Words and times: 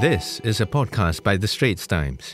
This 0.00 0.40
is 0.40 0.62
a 0.62 0.66
podcast 0.66 1.22
by 1.22 1.36
The 1.36 1.46
Straits 1.46 1.86
Times. 1.86 2.30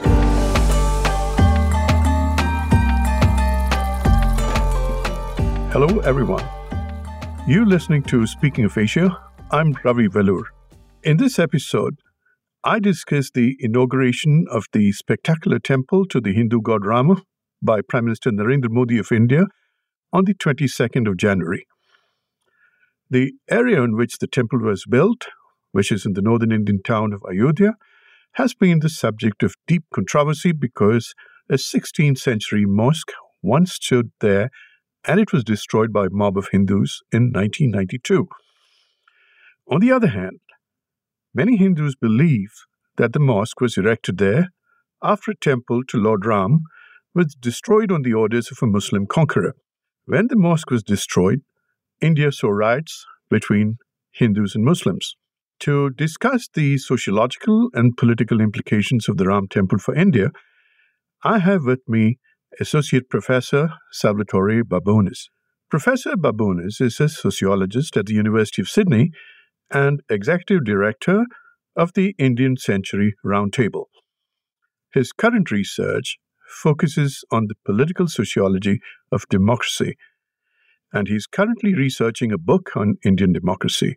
Hello, 5.72 5.98
everyone. 6.04 6.44
You're 7.48 7.66
listening 7.66 8.04
to 8.04 8.24
Speaking 8.28 8.66
of 8.66 8.78
Asia. 8.78 9.20
I'm 9.50 9.76
Ravi 9.82 10.06
Velloor. 10.06 10.44
In 11.02 11.16
this 11.16 11.40
episode, 11.40 11.96
I 12.62 12.78
discuss 12.78 13.32
the 13.32 13.56
inauguration 13.58 14.44
of 14.48 14.66
the 14.72 14.92
spectacular 14.92 15.58
temple 15.58 16.06
to 16.06 16.20
the 16.20 16.32
Hindu 16.32 16.60
god 16.62 16.86
Rama 16.86 17.16
by 17.60 17.80
Prime 17.80 18.04
Minister 18.04 18.30
Narendra 18.30 18.70
Modi 18.70 18.98
of 18.98 19.10
India 19.10 19.42
on 20.12 20.24
the 20.24 20.34
22nd 20.34 21.08
of 21.08 21.16
January. 21.16 21.66
The 23.10 23.32
area 23.50 23.82
in 23.82 23.96
which 23.96 24.18
the 24.18 24.28
temple 24.28 24.60
was 24.60 24.84
built, 24.88 25.26
which 25.76 25.92
is 25.92 26.06
in 26.06 26.14
the 26.14 26.22
northern 26.22 26.52
Indian 26.52 26.80
town 26.82 27.12
of 27.12 27.22
Ayodhya, 27.30 27.74
has 28.32 28.54
been 28.54 28.78
the 28.78 28.88
subject 28.88 29.42
of 29.42 29.56
deep 29.66 29.84
controversy 29.92 30.52
because 30.52 31.12
a 31.50 31.56
16th 31.56 32.16
century 32.16 32.64
mosque 32.64 33.12
once 33.42 33.74
stood 33.74 34.10
there 34.22 34.48
and 35.06 35.20
it 35.20 35.34
was 35.34 35.44
destroyed 35.44 35.92
by 35.92 36.06
a 36.06 36.10
mob 36.10 36.38
of 36.38 36.48
Hindus 36.50 37.02
in 37.12 37.24
1992. 37.24 38.26
On 39.70 39.80
the 39.80 39.92
other 39.92 40.06
hand, 40.06 40.40
many 41.34 41.58
Hindus 41.58 41.94
believe 41.94 42.54
that 42.96 43.12
the 43.12 43.20
mosque 43.20 43.60
was 43.60 43.76
erected 43.76 44.16
there 44.16 44.48
after 45.02 45.32
a 45.32 45.36
temple 45.36 45.82
to 45.88 45.98
Lord 45.98 46.24
Ram 46.24 46.60
was 47.14 47.36
destroyed 47.38 47.92
on 47.92 48.00
the 48.00 48.14
orders 48.14 48.50
of 48.50 48.62
a 48.62 48.66
Muslim 48.66 49.06
conqueror. 49.06 49.54
When 50.06 50.28
the 50.28 50.36
mosque 50.36 50.70
was 50.70 50.82
destroyed, 50.82 51.42
India 52.00 52.32
saw 52.32 52.48
riots 52.48 53.04
between 53.28 53.76
Hindus 54.10 54.54
and 54.54 54.64
Muslims. 54.64 55.16
To 55.60 55.90
discuss 55.90 56.48
the 56.52 56.76
sociological 56.76 57.70
and 57.72 57.96
political 57.96 58.40
implications 58.40 59.08
of 59.08 59.16
the 59.16 59.26
Ram 59.26 59.48
Temple 59.48 59.78
for 59.78 59.94
India, 59.94 60.30
I 61.24 61.38
have 61.38 61.64
with 61.64 61.80
me 61.88 62.18
Associate 62.60 63.08
Professor 63.08 63.70
Salvatore 63.90 64.62
Babones. 64.64 65.28
Professor 65.70 66.16
Babones 66.16 66.80
is 66.80 67.00
a 67.00 67.08
sociologist 67.08 67.96
at 67.96 68.06
the 68.06 68.14
University 68.14 68.62
of 68.62 68.68
Sydney 68.68 69.10
and 69.70 70.02
Executive 70.10 70.64
Director 70.64 71.24
of 71.74 71.94
the 71.94 72.14
Indian 72.18 72.56
Century 72.56 73.14
Roundtable. 73.24 73.86
His 74.92 75.12
current 75.12 75.50
research 75.50 76.18
focuses 76.48 77.24
on 77.30 77.46
the 77.48 77.56
political 77.64 78.08
sociology 78.08 78.80
of 79.10 79.28
democracy, 79.30 79.96
and 80.92 81.08
he's 81.08 81.26
currently 81.26 81.74
researching 81.74 82.30
a 82.30 82.38
book 82.38 82.76
on 82.76 82.96
Indian 83.04 83.32
democracy. 83.32 83.96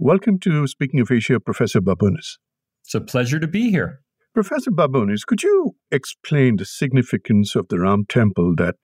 Welcome 0.00 0.38
to 0.40 0.64
Speaking 0.68 1.00
of 1.00 1.10
Asia, 1.10 1.40
Professor 1.40 1.80
Babones. 1.80 2.38
It's 2.84 2.94
a 2.94 3.00
pleasure 3.00 3.40
to 3.40 3.48
be 3.48 3.72
here. 3.72 3.98
Professor 4.32 4.70
Babones, 4.70 5.24
could 5.24 5.42
you 5.42 5.72
explain 5.90 6.54
the 6.54 6.64
significance 6.64 7.56
of 7.56 7.66
the 7.68 7.80
Ram 7.80 8.04
Temple 8.08 8.54
that 8.58 8.76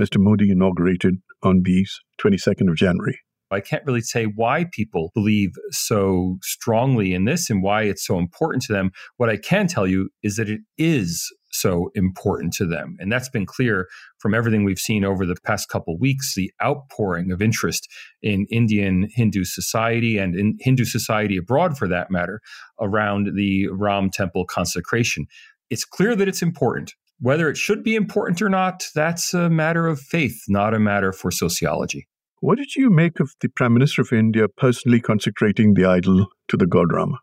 Mr. 0.00 0.16
Modi 0.16 0.50
inaugurated 0.50 1.16
on 1.42 1.60
the 1.62 1.86
22nd 2.22 2.70
of 2.70 2.76
January? 2.76 3.20
I 3.50 3.60
can't 3.60 3.84
really 3.84 4.00
say 4.00 4.24
why 4.24 4.64
people 4.72 5.10
believe 5.14 5.50
so 5.72 6.38
strongly 6.40 7.12
in 7.12 7.26
this 7.26 7.50
and 7.50 7.62
why 7.62 7.82
it's 7.82 8.06
so 8.06 8.18
important 8.18 8.62
to 8.62 8.72
them. 8.72 8.92
What 9.18 9.28
I 9.28 9.36
can 9.36 9.66
tell 9.66 9.86
you 9.86 10.08
is 10.22 10.36
that 10.36 10.48
it 10.48 10.60
is 10.78 11.22
so 11.60 11.90
important 11.94 12.52
to 12.54 12.66
them. 12.66 12.96
And 12.98 13.10
that's 13.10 13.28
been 13.28 13.46
clear 13.46 13.88
from 14.18 14.34
everything 14.34 14.64
we've 14.64 14.78
seen 14.78 15.04
over 15.04 15.26
the 15.26 15.36
past 15.44 15.68
couple 15.68 15.98
weeks 15.98 16.34
the 16.34 16.52
outpouring 16.62 17.30
of 17.30 17.42
interest 17.42 17.88
in 18.22 18.46
Indian 18.50 19.08
Hindu 19.10 19.44
society 19.44 20.18
and 20.18 20.34
in 20.34 20.56
Hindu 20.60 20.84
society 20.84 21.36
abroad, 21.36 21.76
for 21.76 21.88
that 21.88 22.10
matter, 22.10 22.40
around 22.80 23.30
the 23.34 23.68
Ram 23.68 24.10
temple 24.10 24.44
consecration. 24.44 25.26
It's 25.68 25.84
clear 25.84 26.16
that 26.16 26.28
it's 26.28 26.42
important. 26.42 26.94
Whether 27.20 27.50
it 27.50 27.56
should 27.56 27.84
be 27.84 27.96
important 27.96 28.40
or 28.40 28.48
not, 28.48 28.86
that's 28.94 29.34
a 29.34 29.50
matter 29.50 29.86
of 29.86 30.00
faith, 30.00 30.44
not 30.48 30.72
a 30.72 30.78
matter 30.78 31.12
for 31.12 31.30
sociology. 31.30 32.08
What 32.40 32.56
did 32.56 32.74
you 32.74 32.88
make 32.88 33.20
of 33.20 33.34
the 33.40 33.48
Prime 33.50 33.74
Minister 33.74 34.00
of 34.00 34.12
India 34.12 34.48
personally 34.48 35.00
consecrating 35.00 35.74
the 35.74 35.84
idol 35.84 36.28
to 36.48 36.56
the 36.56 36.66
god 36.66 36.90
Rama? 36.90 37.18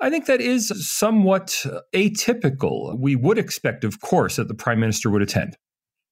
I 0.00 0.10
think 0.10 0.26
that 0.26 0.40
is 0.40 0.72
somewhat 0.88 1.64
atypical. 1.94 2.96
We 2.98 3.16
would 3.16 3.38
expect, 3.38 3.84
of 3.84 4.00
course, 4.00 4.36
that 4.36 4.48
the 4.48 4.54
prime 4.54 4.78
minister 4.78 5.10
would 5.10 5.22
attend. 5.22 5.56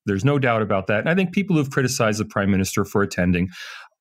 There's 0.06 0.24
no 0.24 0.38
doubt 0.38 0.62
about 0.62 0.86
that. 0.86 1.00
And 1.00 1.08
I 1.08 1.14
think 1.14 1.32
people 1.32 1.56
who've 1.56 1.70
criticized 1.70 2.20
the 2.20 2.24
prime 2.24 2.50
minister 2.50 2.84
for 2.84 3.02
attending 3.02 3.48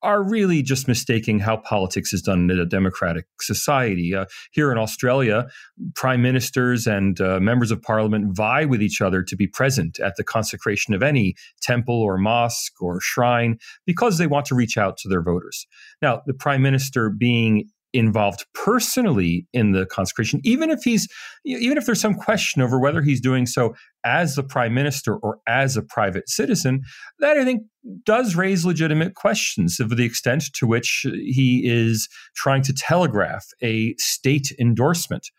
are 0.02 0.22
really 0.22 0.62
just 0.62 0.86
mistaking 0.86 1.40
how 1.40 1.56
politics 1.56 2.12
is 2.12 2.22
done 2.22 2.50
in 2.50 2.60
a 2.60 2.66
democratic 2.66 3.26
society. 3.40 4.14
Uh, 4.14 4.26
here 4.52 4.70
in 4.70 4.78
Australia, 4.78 5.46
prime 5.94 6.22
ministers 6.22 6.86
and 6.86 7.20
uh, 7.20 7.40
members 7.40 7.70
of 7.70 7.82
parliament 7.82 8.36
vie 8.36 8.64
with 8.64 8.82
each 8.82 9.00
other 9.00 9.22
to 9.22 9.34
be 9.34 9.46
present 9.46 9.98
at 9.98 10.14
the 10.16 10.22
consecration 10.22 10.94
of 10.94 11.02
any 11.02 11.34
temple 11.60 12.00
or 12.00 12.18
mosque 12.18 12.74
or 12.80 13.00
shrine 13.00 13.58
because 13.84 14.18
they 14.18 14.26
want 14.26 14.46
to 14.46 14.54
reach 14.54 14.76
out 14.76 14.96
to 14.98 15.08
their 15.08 15.22
voters. 15.22 15.66
Now, 16.02 16.22
the 16.26 16.34
prime 16.34 16.62
minister 16.62 17.10
being 17.10 17.64
involved 17.96 18.44
personally 18.54 19.46
in 19.52 19.72
the 19.72 19.86
consecration, 19.86 20.40
even 20.44 20.70
if 20.70 20.82
he's 20.82 21.08
even 21.44 21.78
if 21.78 21.86
there's 21.86 22.00
some 22.00 22.14
question 22.14 22.62
over 22.62 22.78
whether 22.78 23.02
he's 23.02 23.20
doing 23.20 23.46
so 23.46 23.74
as 24.04 24.34
the 24.34 24.42
prime 24.42 24.74
minister 24.74 25.16
or 25.16 25.38
as 25.46 25.76
a 25.76 25.82
private 25.82 26.28
citizen, 26.28 26.82
that 27.18 27.36
I 27.36 27.44
think 27.44 27.62
does 28.04 28.36
raise 28.36 28.64
legitimate 28.64 29.14
questions 29.14 29.80
of 29.80 29.90
the 29.90 30.04
extent 30.04 30.44
to 30.54 30.66
which 30.66 31.06
he 31.12 31.62
is 31.64 32.08
trying 32.34 32.62
to 32.62 32.72
telegraph 32.72 33.46
a 33.62 33.94
state 33.98 34.52
endorsement 34.60 35.30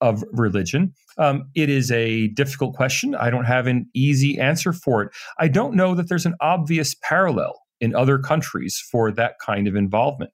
of 0.00 0.24
religion. 0.32 0.92
Um, 1.16 1.44
it 1.54 1.70
is 1.70 1.90
a 1.92 2.28
difficult 2.28 2.74
question. 2.74 3.14
I 3.14 3.30
don't 3.30 3.44
have 3.44 3.66
an 3.66 3.88
easy 3.94 4.38
answer 4.38 4.72
for 4.72 5.02
it. 5.02 5.12
I 5.38 5.48
don't 5.48 5.74
know 5.74 5.94
that 5.94 6.08
there's 6.08 6.26
an 6.26 6.34
obvious 6.40 6.94
parallel 7.02 7.60
in 7.80 7.94
other 7.94 8.18
countries 8.18 8.82
for 8.90 9.12
that 9.12 9.34
kind 9.44 9.68
of 9.68 9.76
involvement. 9.76 10.32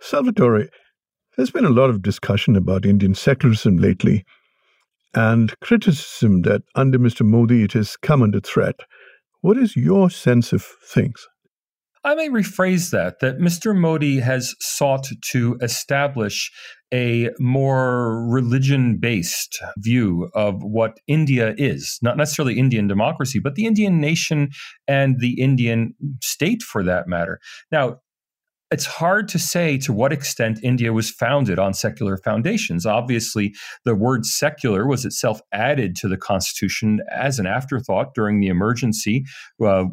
Salvatore, 0.00 0.68
there's 1.38 1.52
been 1.52 1.64
a 1.64 1.70
lot 1.70 1.88
of 1.88 2.02
discussion 2.02 2.56
about 2.56 2.84
Indian 2.84 3.14
secularism 3.14 3.76
lately 3.76 4.24
and 5.14 5.58
criticism 5.60 6.42
that 6.42 6.62
under 6.74 6.98
Mr. 6.98 7.24
Modi 7.24 7.62
it 7.62 7.72
has 7.74 7.96
come 7.96 8.22
under 8.22 8.40
threat. 8.40 8.80
What 9.40 9.56
is 9.56 9.76
your 9.76 10.10
sense 10.10 10.52
of 10.52 10.64
things? 10.64 11.28
I 12.02 12.16
may 12.16 12.28
rephrase 12.28 12.90
that, 12.90 13.20
that 13.20 13.38
Mr. 13.38 13.76
Modi 13.76 14.18
has 14.18 14.54
sought 14.58 15.06
to 15.30 15.56
establish 15.62 16.50
a 16.92 17.30
more 17.38 18.26
religion 18.28 18.98
based 18.98 19.60
view 19.76 20.30
of 20.34 20.56
what 20.62 20.98
India 21.06 21.54
is, 21.56 22.00
not 22.02 22.16
necessarily 22.16 22.58
Indian 22.58 22.88
democracy, 22.88 23.38
but 23.38 23.54
the 23.54 23.66
Indian 23.66 24.00
nation 24.00 24.50
and 24.88 25.20
the 25.20 25.40
Indian 25.40 25.94
state 26.20 26.62
for 26.62 26.82
that 26.82 27.06
matter. 27.06 27.38
Now, 27.70 28.00
it's 28.70 28.86
hard 28.86 29.28
to 29.28 29.38
say 29.38 29.78
to 29.78 29.92
what 29.92 30.12
extent 30.12 30.60
India 30.62 30.92
was 30.92 31.10
founded 31.10 31.58
on 31.58 31.72
secular 31.72 32.16
foundations. 32.18 32.84
Obviously, 32.84 33.54
the 33.84 33.94
word 33.94 34.26
secular 34.26 34.86
was 34.86 35.04
itself 35.04 35.40
added 35.52 35.96
to 35.96 36.08
the 36.08 36.16
constitution 36.16 37.00
as 37.10 37.38
an 37.38 37.46
afterthought 37.46 38.14
during 38.14 38.40
the 38.40 38.48
emergency. 38.48 39.24
Uh, 39.64 39.84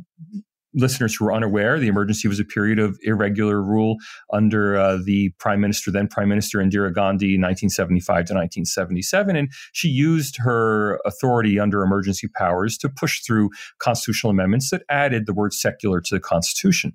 listeners 0.78 1.16
who 1.16 1.26
are 1.26 1.34
unaware, 1.34 1.80
the 1.80 1.88
emergency 1.88 2.28
was 2.28 2.38
a 2.38 2.44
period 2.44 2.80
of 2.80 3.00
irregular 3.04 3.62
rule 3.62 3.96
under 4.34 4.78
uh, 4.78 4.98
the 5.06 5.30
prime 5.40 5.62
minister, 5.62 5.90
then 5.90 6.08
prime 6.08 6.28
minister 6.28 6.60
Indira 6.60 6.94
Gandhi, 6.94 7.38
1975 7.38 8.06
to 8.06 8.34
1977. 8.34 9.38
And 9.38 9.50
she 9.72 9.88
used 9.88 10.36
her 10.40 11.00
authority 11.06 11.60
under 11.60 11.82
emergency 11.82 12.28
powers 12.28 12.78
to 12.80 12.90
push 12.90 13.22
through 13.22 13.52
constitutional 13.80 14.32
amendments 14.32 14.70
that 14.72 14.84
added 14.90 15.28
the 15.28 15.34
word 15.34 15.54
secular 15.54 16.02
to 16.02 16.14
the 16.14 16.20
constitution 16.20 16.94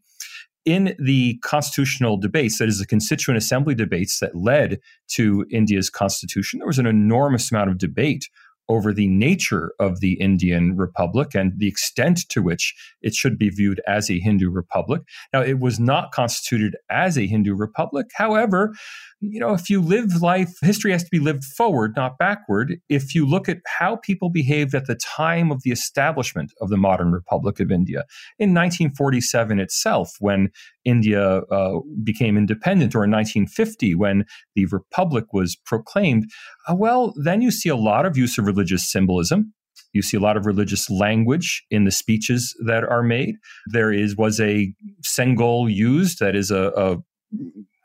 in 0.70 0.94
the 0.98 1.38
constitutional 1.42 2.16
debates, 2.16 2.58
that 2.58 2.69
is, 2.69 2.78
the 2.78 2.86
Constituent 2.86 3.36
Assembly 3.36 3.75
debates 3.75 4.20
that 4.20 4.36
led 4.36 4.78
to 5.08 5.44
India's 5.50 5.90
constitution, 5.90 6.61
there 6.61 6.67
was 6.67 6.78
an 6.78 6.87
enormous 6.87 7.50
amount 7.50 7.70
of 7.70 7.78
debate 7.78 8.28
over 8.69 8.94
the 8.94 9.08
nature 9.08 9.72
of 9.81 9.99
the 9.99 10.12
Indian 10.20 10.76
Republic 10.76 11.34
and 11.34 11.52
the 11.56 11.67
extent 11.67 12.20
to 12.28 12.40
which 12.40 12.72
it 13.02 13.14
should 13.14 13.37
be 13.37 13.50
viewed 13.50 13.81
as 13.88 14.08
a 14.08 14.20
Hindu 14.20 14.49
republic. 14.49 15.02
Now, 15.32 15.43
it 15.43 15.58
was 15.58 15.81
not 15.81 16.12
constituted 16.12 16.76
as 16.88 17.19
a 17.19 17.26
Hindu 17.26 17.56
republic. 17.56 18.06
However, 18.14 18.73
you 19.20 19.38
know, 19.38 19.52
if 19.52 19.69
you 19.69 19.82
live 19.82 20.22
life, 20.22 20.55
history 20.62 20.93
has 20.93 21.05
to 21.05 21.11
be 21.11 21.19
lived 21.19 21.44
forward, 21.44 21.94
not 21.94 22.17
backward. 22.17 22.76
If 22.88 23.14
you 23.14 23.26
look 23.26 23.49
at 23.49 23.58
how 23.67 23.96
people 23.96 24.31
behaved 24.31 24.75
at 24.75 24.87
the 24.87 24.94
time 24.94 25.52
of 25.52 25.62
the 25.62 25.70
establishment 25.70 26.52
of 26.61 26.70
the 26.70 26.78
modern 26.78 27.12
Republic 27.12 27.61
of 27.61 27.70
India 27.70 28.05
in 28.38 28.55
1947 28.55 29.61
itself, 29.61 30.12
when 30.20 30.50
India 30.87 31.43
uh, 31.50 31.81
became 32.02 32.38
independent, 32.38 32.94
or 32.94 33.05
in 33.05 33.11
1950 33.11 33.94
when 33.94 34.25
the 34.55 34.64
Republic 34.67 35.26
was 35.34 35.55
proclaimed, 35.55 36.25
uh, 36.66 36.75
well, 36.75 37.12
then 37.23 37.43
you 37.43 37.50
see 37.50 37.69
a 37.69 37.76
lot 37.76 38.06
of 38.06 38.16
use 38.16 38.38
of 38.38 38.46
religious 38.46 38.90
symbolism. 38.90 39.52
You 39.93 40.02
see 40.02 40.16
a 40.16 40.20
lot 40.20 40.37
of 40.37 40.46
religious 40.46 40.88
language 40.88 41.64
in 41.70 41.84
the 41.84 41.90
speeches 41.90 42.56
that 42.64 42.84
are 42.84 43.02
made. 43.02 43.34
There 43.66 43.93
is 43.93 44.16
was 44.16 44.40
a 44.40 44.73
sengol 45.05 45.73
used, 45.73 46.20
that 46.20 46.34
is 46.34 46.50
a, 46.50 46.73
a 46.76 46.96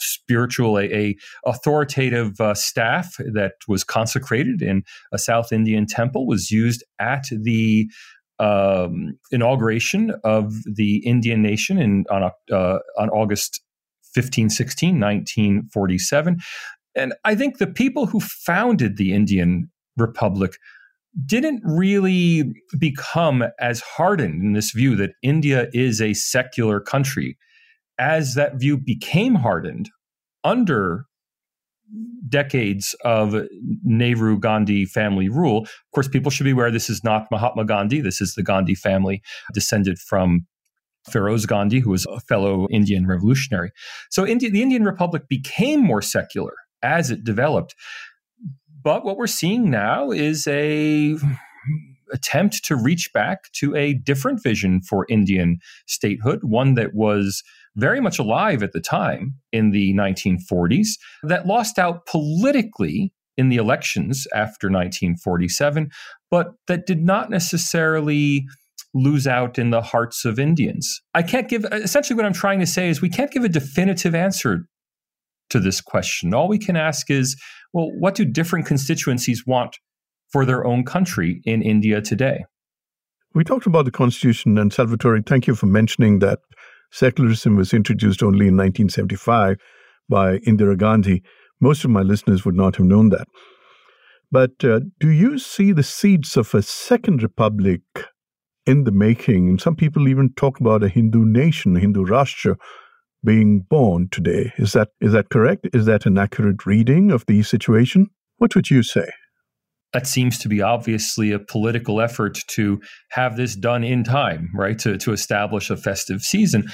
spiritual, 0.06 0.78
a, 0.78 0.86
a 0.94 1.16
authoritative 1.46 2.40
uh, 2.40 2.54
staff 2.54 3.16
that 3.34 3.54
was 3.68 3.84
consecrated 3.84 4.62
in 4.62 4.84
a 5.12 5.18
South 5.18 5.52
Indian 5.52 5.86
temple 5.86 6.28
was 6.28 6.52
used 6.52 6.84
at 7.00 7.26
the 7.32 7.90
um, 8.40 9.18
inauguration 9.32 10.14
of 10.24 10.54
the 10.66 10.98
Indian 11.06 11.42
nation 11.42 11.78
in, 11.78 12.06
on, 12.10 12.32
uh, 12.52 12.80
on 12.98 13.10
August 13.10 13.62
15, 14.14 14.50
16, 14.50 15.00
1947. 15.00 16.38
And 16.96 17.14
I 17.24 17.36
think 17.36 17.58
the 17.58 17.68
people 17.68 18.06
who 18.06 18.20
founded 18.20 18.98
the 18.98 19.14
Indian 19.14 19.70
Republic 19.98 20.58
didn't 21.26 21.62
really 21.64 22.54
become 22.78 23.44
as 23.60 23.80
hardened 23.80 24.42
in 24.42 24.54
this 24.54 24.72
view 24.72 24.96
that 24.98 25.14
India 25.22 25.68
is 25.74 26.02
a 26.02 26.14
secular 26.14 26.80
country 26.80 27.38
as 27.98 28.34
that 28.36 28.56
view 28.56 28.78
became 28.78 29.36
hardened 29.36 29.90
under 30.44 31.06
decades 32.28 32.96
of 33.04 33.36
Nehru 33.84 34.40
Gandhi 34.40 34.86
family 34.86 35.30
rule. 35.30 35.64
Of 35.64 35.92
course, 35.94 36.08
people 36.08 36.32
should 36.32 36.44
be 36.46 36.52
aware 36.52 36.72
this 36.72 36.90
is 36.90 37.04
not 37.04 37.30
Mahatma 37.32 37.66
Gandhi. 37.66 38.02
This 38.02 38.22
is 38.22 38.34
the 38.34 38.44
Gandhi 38.44 38.76
family 38.76 39.22
descended 39.54 40.00
from 40.00 40.48
Feroz 41.10 41.46
Gandhi, 41.46 41.80
who 41.80 41.92
was 41.92 42.06
a 42.08 42.20
fellow 42.20 42.68
Indian 42.70 43.06
revolutionary. 43.06 43.72
So 44.10 44.26
India, 44.26 44.50
the 44.50 44.64
Indian 44.64 44.84
Republic 44.84 45.24
became 45.30 45.80
more 45.82 46.02
secular 46.02 46.54
as 46.82 47.12
it 47.12 47.24
developed. 47.24 47.76
But 48.82 49.06
what 49.06 49.18
we're 49.18 49.28
seeing 49.28 49.70
now 49.70 50.12
is 50.12 50.48
a 50.48 51.16
attempt 52.12 52.64
to 52.66 52.76
reach 52.76 53.12
back 53.14 53.52
to 53.54 53.76
a 53.76 53.94
different 53.94 54.42
vision 54.42 54.82
for 54.82 55.06
Indian 55.10 55.60
statehood, 55.88 56.44
one 56.44 56.76
that 56.76 56.94
was 56.94 57.44
very 57.76 58.00
much 58.00 58.20
alive 58.20 58.64
at 58.64 58.72
the 58.72 58.80
time 58.80 59.36
in 59.52 59.72
the 59.72 59.94
1940s, 59.94 60.90
that 61.24 61.46
lost 61.46 61.78
out 61.78 62.06
politically 62.06 63.12
in 63.38 63.50
the 63.50 63.58
elections 63.58 64.26
after 64.34 64.68
1947, 64.68 65.90
but 66.32 66.54
that 66.68 66.86
did 66.86 67.04
not 67.04 67.30
necessarily 67.30 68.46
lose 68.94 69.28
out 69.28 69.60
in 69.60 69.72
the 69.72 69.82
hearts 69.82 70.24
of 70.24 70.40
Indians. 70.40 71.02
I 71.14 71.22
can't 71.22 71.50
give, 71.50 71.66
essentially, 71.66 72.16
what 72.16 72.26
I'm 72.26 72.34
trying 72.34 72.60
to 72.62 72.66
say 72.66 72.90
is 72.90 73.02
we 73.02 73.10
can't 73.10 73.32
give 73.32 73.44
a 73.44 73.50
definitive 73.50 74.16
answer 74.16 74.66
to 75.50 75.60
this 75.60 75.82
question. 75.82 76.34
All 76.34 76.48
we 76.48 76.58
can 76.58 76.78
ask 76.78 77.12
is, 77.12 77.36
well, 77.74 77.92
what 78.00 78.16
do 78.16 78.24
different 78.24 78.66
constituencies 78.66 79.46
want 79.46 79.78
for 80.32 80.46
their 80.46 80.66
own 80.66 80.86
country 80.86 81.42
in 81.44 81.62
India 81.62 82.02
today? 82.02 82.46
We 83.34 83.44
talked 83.44 83.66
about 83.66 83.84
the 83.84 83.92
constitution, 83.92 84.58
and 84.58 84.72
Salvatore, 84.72 85.22
thank 85.22 85.46
you 85.46 85.56
for 85.56 85.66
mentioning 85.66 86.20
that 86.20 86.40
secularism 86.96 87.56
was 87.56 87.74
introduced 87.74 88.24
only 88.24 88.48
in 88.48 88.58
1975 88.58 89.58
by 90.10 90.38
Indira 90.40 90.78
Gandhi. 90.78 91.24
Most 91.60 91.86
of 91.86 91.92
my 91.92 92.02
listeners 92.02 92.46
would 92.46 92.56
not 92.56 92.76
have 92.78 92.86
known 92.86 93.10
that. 93.10 93.28
But 94.32 94.64
uh, 94.64 94.82
do 95.00 95.10
you 95.10 95.38
see 95.38 95.72
the 95.72 95.84
seeds 95.84 96.36
of 96.36 96.54
a 96.54 96.62
second 96.62 97.24
republic 97.24 97.82
in 98.66 98.84
the 98.84 98.92
making. 98.92 99.48
And 99.48 99.62
some 99.62 99.76
people 99.76 100.08
even 100.08 100.34
talk 100.34 100.60
about 100.60 100.84
a 100.84 100.90
Hindu 100.90 101.26
nation, 101.26 101.78
a 101.78 101.80
Hindu 101.80 102.06
Rashtra, 102.06 102.58
being 103.24 103.62
born 103.62 104.10
today. 104.12 104.54
Is 104.58 104.74
that 104.74 104.90
is 105.02 105.14
that 105.14 105.30
correct? 105.30 105.68
Is 105.74 105.86
that 105.86 106.06
an 106.06 106.18
accurate 106.18 106.66
reading 106.66 107.12
of 107.12 107.26
the 107.26 107.42
situation? 107.44 108.08
What 108.38 108.56
would 108.56 108.70
you 108.70 108.84
say? 108.84 109.10
That 109.96 110.08
seems 110.08 110.38
to 110.40 110.50
be 110.50 110.62
obviously 110.62 111.32
a 111.32 111.40
political 111.40 112.02
effort 112.02 112.38
to 112.48 112.82
have 113.12 113.38
this 113.38 113.56
done 113.56 113.86
in 113.86 114.04
time, 114.04 114.50
right? 114.54 114.78
To, 114.80 114.98
to 114.98 115.14
establish 115.14 115.70
a 115.70 115.78
festive 115.78 116.22
season. 116.22 116.68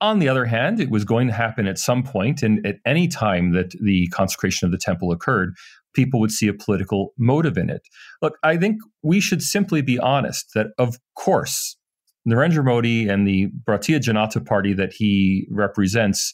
On 0.00 0.20
the 0.20 0.30
other 0.30 0.46
hand, 0.46 0.80
it 0.80 0.88
was 0.88 1.04
going 1.04 1.26
to 1.26 1.34
happen 1.34 1.66
at 1.66 1.76
some 1.76 2.02
point, 2.02 2.42
and 2.42 2.66
at 2.66 2.76
any 2.86 3.08
time 3.08 3.52
that 3.52 3.72
the 3.82 4.06
consecration 4.06 4.64
of 4.64 4.72
the 4.72 4.78
temple 4.78 5.12
occurred, 5.12 5.52
people 5.94 6.18
would 6.18 6.30
see 6.30 6.48
a 6.48 6.54
political 6.54 7.12
motive 7.18 7.58
in 7.58 7.68
it. 7.68 7.82
Look, 8.22 8.38
I 8.42 8.56
think 8.56 8.78
we 9.02 9.20
should 9.20 9.42
simply 9.42 9.82
be 9.82 9.98
honest 9.98 10.46
that, 10.54 10.68
of 10.78 10.96
course, 11.14 11.76
Narendra 12.26 12.64
Modi 12.64 13.06
and 13.06 13.28
the 13.28 13.48
Bharatiya 13.68 14.00
Janata 14.00 14.42
Party 14.42 14.72
that 14.72 14.94
he 14.94 15.46
represents 15.50 16.32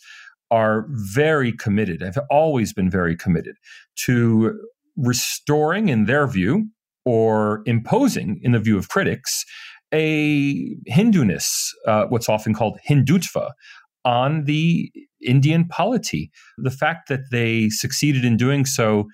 are 0.53 0.87
very 0.91 1.51
committed, 1.51 2.01
have 2.01 2.19
always 2.31 2.73
been 2.73 2.91
very 2.91 3.17
committed 3.17 3.57
to 4.05 4.61
restoring, 4.97 5.89
in 5.89 6.07
their 6.07 6.27
view, 6.27 6.69
or 7.05 7.63
imposing, 7.67 8.41
in 8.43 8.53
the 8.53 8.59
view 8.59 8.77
of 8.77 8.89
critics, 8.89 9.45
a 9.93 10.77
Hinduness, 10.87 11.71
uh, 11.87 12.07
what's 12.09 12.29
often 12.29 12.55
called 12.55 12.79
Hindutva, 12.89 13.51
on 14.05 14.45
the 14.45 14.91
Indian 15.25 15.67
polity. 15.69 16.31
The 16.59 16.71
fact 16.71 17.09
that 17.09 17.21
they 17.31 17.69
succeeded 17.69 18.25
in 18.25 18.37
doing 18.37 18.65
so 18.65 19.09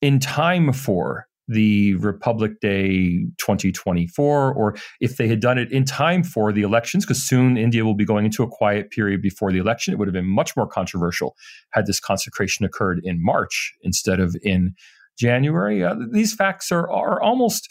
in 0.00 0.18
time 0.18 0.72
for 0.72 1.27
the 1.48 1.94
Republic 1.94 2.60
Day 2.60 3.24
2024, 3.38 4.52
or 4.52 4.76
if 5.00 5.16
they 5.16 5.26
had 5.26 5.40
done 5.40 5.58
it 5.58 5.72
in 5.72 5.84
time 5.84 6.22
for 6.22 6.52
the 6.52 6.62
elections, 6.62 7.04
because 7.04 7.22
soon 7.22 7.56
India 7.56 7.84
will 7.84 7.94
be 7.94 8.04
going 8.04 8.26
into 8.26 8.42
a 8.42 8.48
quiet 8.48 8.90
period 8.90 9.22
before 9.22 9.50
the 9.50 9.58
election. 9.58 9.92
It 9.92 9.98
would 9.98 10.08
have 10.08 10.12
been 10.12 10.26
much 10.26 10.56
more 10.56 10.66
controversial 10.66 11.34
had 11.72 11.86
this 11.86 12.00
consecration 12.00 12.64
occurred 12.64 13.00
in 13.02 13.22
March 13.22 13.72
instead 13.82 14.20
of 14.20 14.36
in 14.42 14.74
January. 15.18 15.82
Uh, 15.82 15.96
these 16.12 16.34
facts 16.34 16.70
are, 16.70 16.90
are 16.90 17.20
almost, 17.20 17.68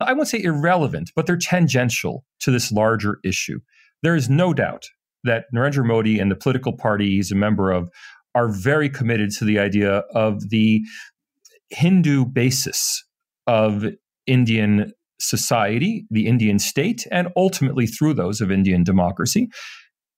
I 0.00 0.12
won't 0.12 0.28
say 0.28 0.42
irrelevant, 0.42 1.10
but 1.16 1.26
they're 1.26 1.36
tangential 1.36 2.24
to 2.40 2.50
this 2.50 2.70
larger 2.70 3.18
issue. 3.24 3.60
There 4.02 4.14
is 4.14 4.28
no 4.28 4.52
doubt 4.52 4.86
that 5.24 5.46
Narendra 5.54 5.84
Modi 5.84 6.18
and 6.18 6.30
the 6.30 6.36
political 6.36 6.76
party 6.76 7.16
he's 7.16 7.32
a 7.32 7.34
member 7.34 7.72
of 7.72 7.90
are 8.34 8.48
very 8.48 8.90
committed 8.90 9.30
to 9.30 9.44
the 9.44 9.58
idea 9.58 10.02
of 10.14 10.50
the 10.50 10.82
Hindu 11.70 12.26
basis 12.26 13.04
of 13.46 13.84
Indian 14.26 14.92
society, 15.20 16.06
the 16.10 16.26
Indian 16.26 16.58
state, 16.58 17.06
and 17.10 17.28
ultimately 17.36 17.86
through 17.86 18.14
those 18.14 18.40
of 18.40 18.50
Indian 18.50 18.84
democracy. 18.84 19.48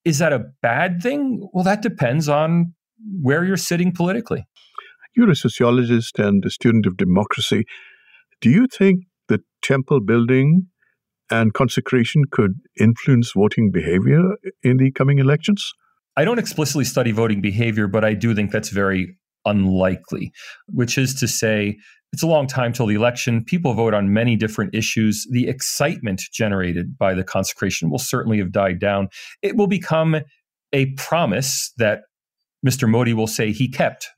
Is 0.05 0.19
that 0.19 0.32
a 0.32 0.44
bad 0.62 1.02
thing? 1.02 1.49
Well, 1.52 1.64
that 1.64 1.82
depends 1.82 2.28
on 2.28 2.75
where 3.20 3.44
you're 3.44 3.56
sitting 3.56 3.93
politically. 3.93 4.44
You're 5.17 5.31
a 5.31 5.37
sociologist 5.37 6.19
and 6.19 6.44
a 6.44 6.50
student 6.50 6.87
of 6.87 6.96
democracy. 6.96 7.64
Do 8.40 8.50
you 8.50 8.67
think 8.67 9.05
the 9.28 9.40
temple 9.62 10.00
building 10.00 10.67
and 11.31 11.52
consecration 11.55 12.25
could 12.31 12.55
influence 12.78 13.32
voting 13.34 13.70
behavior 13.70 14.23
in 14.62 14.76
the 14.76 14.93
coming 14.93 15.19
elections? 15.19 15.73
I 16.17 16.25
don't 16.25 16.38
explicitly 16.38 16.84
study 16.84 17.12
voting 17.12 17.40
behavior, 17.40 17.88
but 17.88 18.05
I 18.05 18.14
do 18.14 18.34
think 18.34 18.50
that's 18.50 18.70
very 18.70 19.17
unlikely, 19.44 20.32
which 20.67 20.99
is 20.99 21.14
to 21.14 21.28
say, 21.28 21.78
it's 22.12 22.22
a 22.22 22.26
long 22.26 22.46
time 22.46 22.72
till 22.72 22.86
the 22.86 22.94
election. 22.94 23.44
People 23.44 23.75
vote 23.75 23.94
on 23.94 24.12
many 24.12 24.36
different 24.36 24.75
issues. 24.75 25.26
The 25.30 25.48
excitement 25.48 26.22
generated 26.32 26.96
by 26.96 27.14
the 27.14 27.25
consecration 27.25 27.90
will 27.90 27.98
certainly 27.98 28.38
have 28.38 28.52
died 28.52 28.78
down. 28.78 29.08
It 29.42 29.56
will 29.56 29.66
become 29.66 30.20
a 30.72 30.86
promise 30.94 31.72
that 31.78 32.02
Mr. 32.66 32.88
Modi 32.88 33.12
will 33.12 33.26
say 33.26 33.52
he 33.52 33.68
kept 33.68 34.08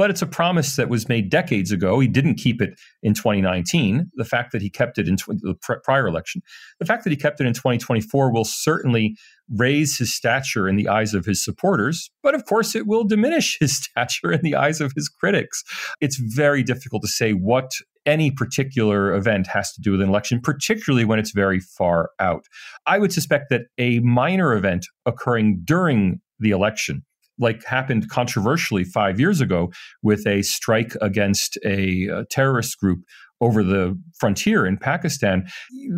but 0.00 0.08
it's 0.08 0.22
a 0.22 0.26
promise 0.26 0.76
that 0.76 0.88
was 0.88 1.10
made 1.10 1.28
decades 1.28 1.70
ago. 1.70 2.00
He 2.00 2.08
didn't 2.08 2.36
keep 2.36 2.62
it 2.62 2.80
in 3.02 3.12
2019. 3.12 4.10
The 4.14 4.24
fact 4.24 4.50
that 4.52 4.62
he 4.62 4.70
kept 4.70 4.96
it 4.96 5.06
in 5.06 5.18
tw- 5.18 5.36
the 5.42 5.54
pr- 5.60 5.74
prior 5.84 6.06
election, 6.06 6.40
the 6.78 6.86
fact 6.86 7.04
that 7.04 7.10
he 7.10 7.16
kept 7.16 7.38
it 7.38 7.46
in 7.46 7.52
2024 7.52 8.32
will 8.32 8.46
certainly 8.46 9.14
raise 9.50 9.98
his 9.98 10.14
stature 10.14 10.66
in 10.66 10.76
the 10.76 10.88
eyes 10.88 11.12
of 11.12 11.26
his 11.26 11.44
supporters, 11.44 12.10
but 12.22 12.34
of 12.34 12.46
course 12.46 12.74
it 12.74 12.86
will 12.86 13.04
diminish 13.04 13.58
his 13.60 13.76
stature 13.84 14.32
in 14.32 14.40
the 14.40 14.56
eyes 14.56 14.80
of 14.80 14.90
his 14.96 15.10
critics. 15.10 15.62
It's 16.00 16.16
very 16.16 16.62
difficult 16.62 17.02
to 17.02 17.08
say 17.08 17.32
what 17.32 17.70
any 18.06 18.30
particular 18.30 19.12
event 19.12 19.48
has 19.48 19.70
to 19.74 19.82
do 19.82 19.92
with 19.92 20.00
an 20.00 20.08
election, 20.08 20.40
particularly 20.40 21.04
when 21.04 21.18
it's 21.18 21.32
very 21.32 21.60
far 21.60 22.08
out. 22.18 22.46
I 22.86 22.98
would 22.98 23.12
suspect 23.12 23.50
that 23.50 23.64
a 23.76 23.98
minor 23.98 24.54
event 24.54 24.86
occurring 25.04 25.60
during 25.62 26.22
the 26.38 26.52
election 26.52 27.04
like 27.40 27.64
happened 27.64 28.08
controversially 28.10 28.84
five 28.84 29.18
years 29.18 29.40
ago 29.40 29.72
with 30.02 30.26
a 30.26 30.42
strike 30.42 30.94
against 31.00 31.58
a, 31.64 32.06
a 32.06 32.24
terrorist 32.26 32.78
group 32.78 33.00
over 33.40 33.62
the 33.62 33.98
frontier 34.18 34.66
in 34.66 34.76
Pakistan, 34.76 35.48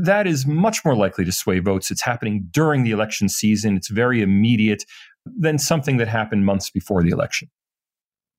that 0.02 0.26
is 0.26 0.46
much 0.46 0.84
more 0.84 0.94
likely 0.94 1.24
to 1.24 1.32
sway 1.32 1.58
votes. 1.58 1.90
It's 1.90 2.04
happening 2.04 2.46
during 2.52 2.84
the 2.84 2.92
election 2.92 3.28
season. 3.28 3.76
It's 3.76 3.90
very 3.90 4.22
immediate 4.22 4.84
than 5.26 5.58
something 5.58 5.96
that 5.96 6.08
happened 6.08 6.46
months 6.46 6.70
before 6.70 7.02
the 7.02 7.10
election. 7.10 7.48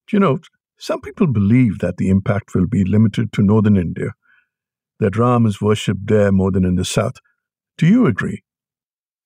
Do 0.07 0.15
you 0.15 0.19
know, 0.19 0.39
some 0.77 1.01
people 1.01 1.27
believe 1.27 1.79
that 1.79 1.98
the 1.98 2.10
impact 2.10 2.55
will 2.55 2.67
be 2.67 2.83
limited 2.83 3.31
to 3.33 3.41
northern 3.41 3.77
India, 3.77 4.12
that 5.00 5.17
Ram 5.17 5.45
is 5.45 5.62
worshipped 5.62 6.07
there 6.07 6.31
more 6.31 6.51
than 6.51 6.65
in 6.65 6.75
the 6.75 6.86
south. 6.86 7.15
Do 7.77 7.88
you 7.88 8.05
agree? 8.05 8.43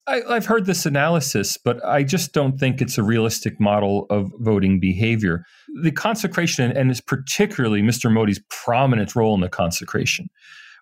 I, 0.07 0.35
have 0.35 0.45
heard 0.45 0.65
this 0.65 0.85
analysis, 0.85 1.57
but 1.57 1.83
I 1.83 2.03
just 2.03 2.31
don't 2.31 2.57
think 2.57 2.81
it's 2.81 2.97
a 2.97 3.03
realistic 3.03 3.59
model 3.59 4.05
of 4.09 4.31
voting 4.39 4.79
behavior. 4.79 5.43
The 5.81 5.91
consecration, 5.91 6.75
and 6.75 6.99
particularly 7.05 7.81
Mr. 7.81 8.11
Modi's 8.11 8.41
prominent 8.49 9.15
role 9.15 9.35
in 9.35 9.41
the 9.41 9.49
consecration, 9.49 10.29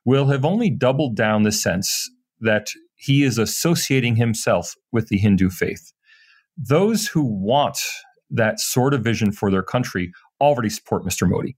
will 0.06 0.28
have 0.28 0.46
only 0.46 0.70
doubled 0.70 1.16
down 1.16 1.42
the 1.42 1.52
sense 1.52 2.10
that 2.40 2.68
he 2.96 3.24
is 3.24 3.38
associating 3.38 4.16
himself 4.16 4.76
with 4.92 5.08
the 5.08 5.18
Hindu 5.18 5.50
faith. 5.50 5.92
Those 6.56 7.08
who 7.08 7.24
want 7.24 7.80
that 8.30 8.60
sort 8.60 8.94
of 8.94 9.04
vision 9.04 9.32
for 9.32 9.50
their 9.50 9.64
country 9.64 10.12
already 10.40 10.70
support 10.70 11.04
Mr. 11.04 11.28
Modi. 11.28 11.58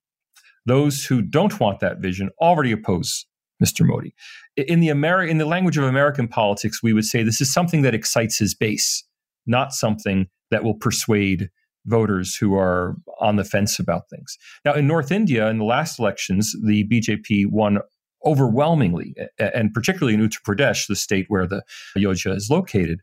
Those 0.65 1.05
who 1.05 1.21
don't 1.21 1.59
want 1.59 1.79
that 1.81 1.99
vision 1.99 2.29
already 2.41 2.71
oppose 2.71 3.25
Mr. 3.63 3.85
Modi. 3.85 4.13
In 4.55 4.79
the 4.79 4.89
Ameri- 4.89 5.29
in 5.29 5.37
the 5.37 5.45
language 5.45 5.77
of 5.77 5.83
American 5.83 6.27
politics, 6.27 6.83
we 6.83 6.93
would 6.93 7.05
say 7.05 7.23
this 7.23 7.41
is 7.41 7.51
something 7.51 7.81
that 7.81 7.95
excites 7.95 8.37
his 8.37 8.53
base, 8.53 9.03
not 9.45 9.73
something 9.73 10.27
that 10.51 10.63
will 10.63 10.75
persuade 10.75 11.49
voters 11.85 12.35
who 12.35 12.55
are 12.55 12.95
on 13.19 13.37
the 13.37 13.43
fence 13.43 13.79
about 13.79 14.09
things. 14.09 14.37
Now, 14.65 14.73
in 14.73 14.87
North 14.87 15.11
India, 15.11 15.47
in 15.47 15.57
the 15.57 15.63
last 15.63 15.99
elections, 15.99 16.53
the 16.63 16.85
BJP 16.87 17.47
won 17.49 17.79
overwhelmingly, 18.25 19.15
and 19.39 19.73
particularly 19.73 20.13
in 20.13 20.19
Uttar 20.19 20.41
Pradesh, 20.45 20.87
the 20.87 20.95
state 20.95 21.25
where 21.29 21.47
the 21.47 21.63
Ayodhya 21.95 22.33
is 22.33 22.49
located. 22.49 22.99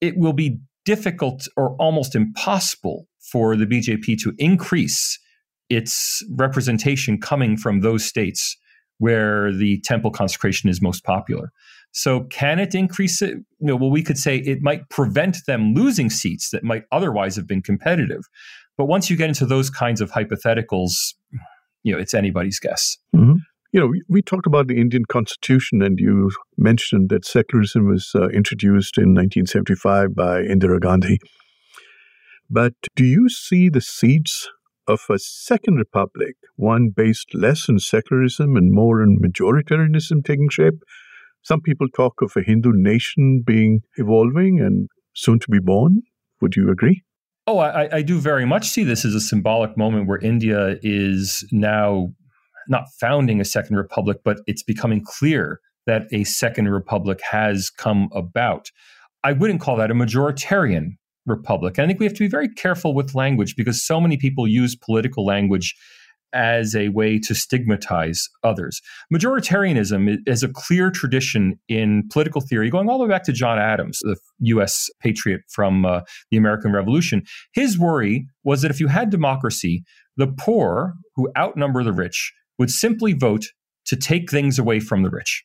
It 0.00 0.16
will 0.16 0.32
be 0.32 0.58
difficult 0.84 1.48
or 1.56 1.74
almost 1.76 2.14
impossible 2.14 3.08
for 3.20 3.56
the 3.56 3.66
BJP 3.66 4.18
to 4.22 4.32
increase 4.38 5.18
its 5.68 6.24
representation 6.30 7.20
coming 7.20 7.56
from 7.56 7.80
those 7.80 8.04
states 8.04 8.56
where 8.98 9.52
the 9.52 9.80
temple 9.80 10.10
consecration 10.10 10.68
is 10.68 10.82
most 10.82 11.04
popular. 11.04 11.52
So, 11.92 12.24
can 12.24 12.58
it 12.58 12.74
increase 12.74 13.22
it? 13.22 13.30
You 13.30 13.44
know, 13.60 13.76
well, 13.76 13.90
we 13.90 14.02
could 14.02 14.18
say 14.18 14.38
it 14.38 14.60
might 14.60 14.88
prevent 14.90 15.38
them 15.46 15.74
losing 15.74 16.10
seats 16.10 16.50
that 16.50 16.62
might 16.62 16.84
otherwise 16.92 17.34
have 17.36 17.46
been 17.46 17.62
competitive. 17.62 18.22
But 18.76 18.86
once 18.86 19.10
you 19.10 19.16
get 19.16 19.28
into 19.28 19.46
those 19.46 19.70
kinds 19.70 20.00
of 20.00 20.10
hypotheticals, 20.12 20.92
you 21.82 21.92
know, 21.92 21.98
it's 21.98 22.14
anybody's 22.14 22.60
guess. 22.60 22.96
Mm-hmm. 23.14 23.36
You 23.72 23.80
know, 23.80 23.92
we, 24.08 24.22
talked 24.22 24.46
about 24.46 24.66
the 24.66 24.80
Indian 24.80 25.04
Constitution, 25.04 25.82
and 25.82 25.98
you 25.98 26.30
mentioned 26.56 27.10
that 27.10 27.26
secularism 27.26 27.86
was 27.86 28.12
uh, 28.14 28.28
introduced 28.28 28.96
in 28.96 29.14
1975 29.14 30.14
by 30.14 30.40
Indira 30.40 30.80
Gandhi. 30.80 31.18
But 32.48 32.72
do 32.96 33.04
you 33.04 33.28
see 33.28 33.68
the 33.68 33.82
seeds 33.82 34.48
of 34.88 35.02
a 35.10 35.18
second 35.18 35.76
republic, 35.76 36.34
one 36.56 36.88
based 36.88 37.34
less 37.34 37.68
on 37.68 37.78
secularism 37.78 38.56
and 38.56 38.72
more 38.72 39.02
on 39.02 39.18
majoritarianism, 39.22 40.24
taking 40.24 40.48
shape? 40.48 40.82
Some 41.42 41.60
people 41.60 41.88
talk 41.88 42.20
of 42.22 42.32
a 42.36 42.42
Hindu 42.42 42.72
nation 42.74 43.42
being 43.46 43.82
evolving 43.96 44.60
and 44.60 44.88
soon 45.14 45.38
to 45.40 45.50
be 45.50 45.60
born. 45.60 46.02
Would 46.40 46.56
you 46.56 46.70
agree? 46.70 47.02
Oh, 47.46 47.58
I, 47.58 47.96
I, 47.96 48.02
do 48.02 48.18
very 48.20 48.44
much 48.44 48.68
see 48.68 48.84
this 48.84 49.06
as 49.06 49.14
a 49.14 49.20
symbolic 49.20 49.74
moment 49.76 50.06
where 50.06 50.18
India 50.18 50.76
is 50.82 51.48
now 51.50 52.12
not 52.68 52.84
founding 53.00 53.40
a 53.40 53.44
second 53.44 53.76
republic, 53.76 54.18
but 54.22 54.40
it's 54.46 54.62
becoming 54.62 55.02
clear 55.02 55.60
that 55.86 56.02
a 56.12 56.24
second 56.24 56.68
republic 56.68 57.20
has 57.22 57.70
come 57.70 58.10
about. 58.12 58.70
I 59.24 59.32
wouldn't 59.32 59.62
call 59.62 59.76
that 59.76 59.90
a 59.90 59.94
majoritarian 59.94 60.98
republic. 61.28 61.78
I 61.78 61.86
think 61.86 61.98
we 62.00 62.06
have 62.06 62.14
to 62.14 62.24
be 62.24 62.28
very 62.28 62.48
careful 62.48 62.94
with 62.94 63.14
language 63.14 63.56
because 63.56 63.84
so 63.84 64.00
many 64.00 64.16
people 64.16 64.46
use 64.46 64.74
political 64.74 65.24
language 65.24 65.74
as 66.32 66.76
a 66.76 66.88
way 66.90 67.18
to 67.18 67.34
stigmatize 67.34 68.28
others. 68.44 68.80
Majoritarianism 69.12 70.18
is 70.26 70.42
a 70.42 70.48
clear 70.48 70.90
tradition 70.90 71.58
in 71.68 72.06
political 72.10 72.40
theory 72.40 72.70
going 72.70 72.88
all 72.88 72.98
the 72.98 73.04
way 73.04 73.10
back 73.10 73.24
to 73.24 73.32
John 73.32 73.58
Adams, 73.58 73.98
the 74.02 74.16
US 74.40 74.90
patriot 75.00 75.42
from 75.48 75.84
uh, 75.84 76.02
the 76.30 76.36
American 76.36 76.72
Revolution. 76.72 77.22
His 77.54 77.78
worry 77.78 78.26
was 78.44 78.62
that 78.62 78.70
if 78.70 78.80
you 78.80 78.88
had 78.88 79.10
democracy, 79.10 79.84
the 80.16 80.26
poor 80.26 80.94
who 81.14 81.30
outnumber 81.36 81.82
the 81.82 81.92
rich 81.92 82.32
would 82.58 82.70
simply 82.70 83.12
vote 83.12 83.46
to 83.86 83.96
take 83.96 84.30
things 84.30 84.58
away 84.58 84.80
from 84.80 85.02
the 85.02 85.10
rich 85.10 85.44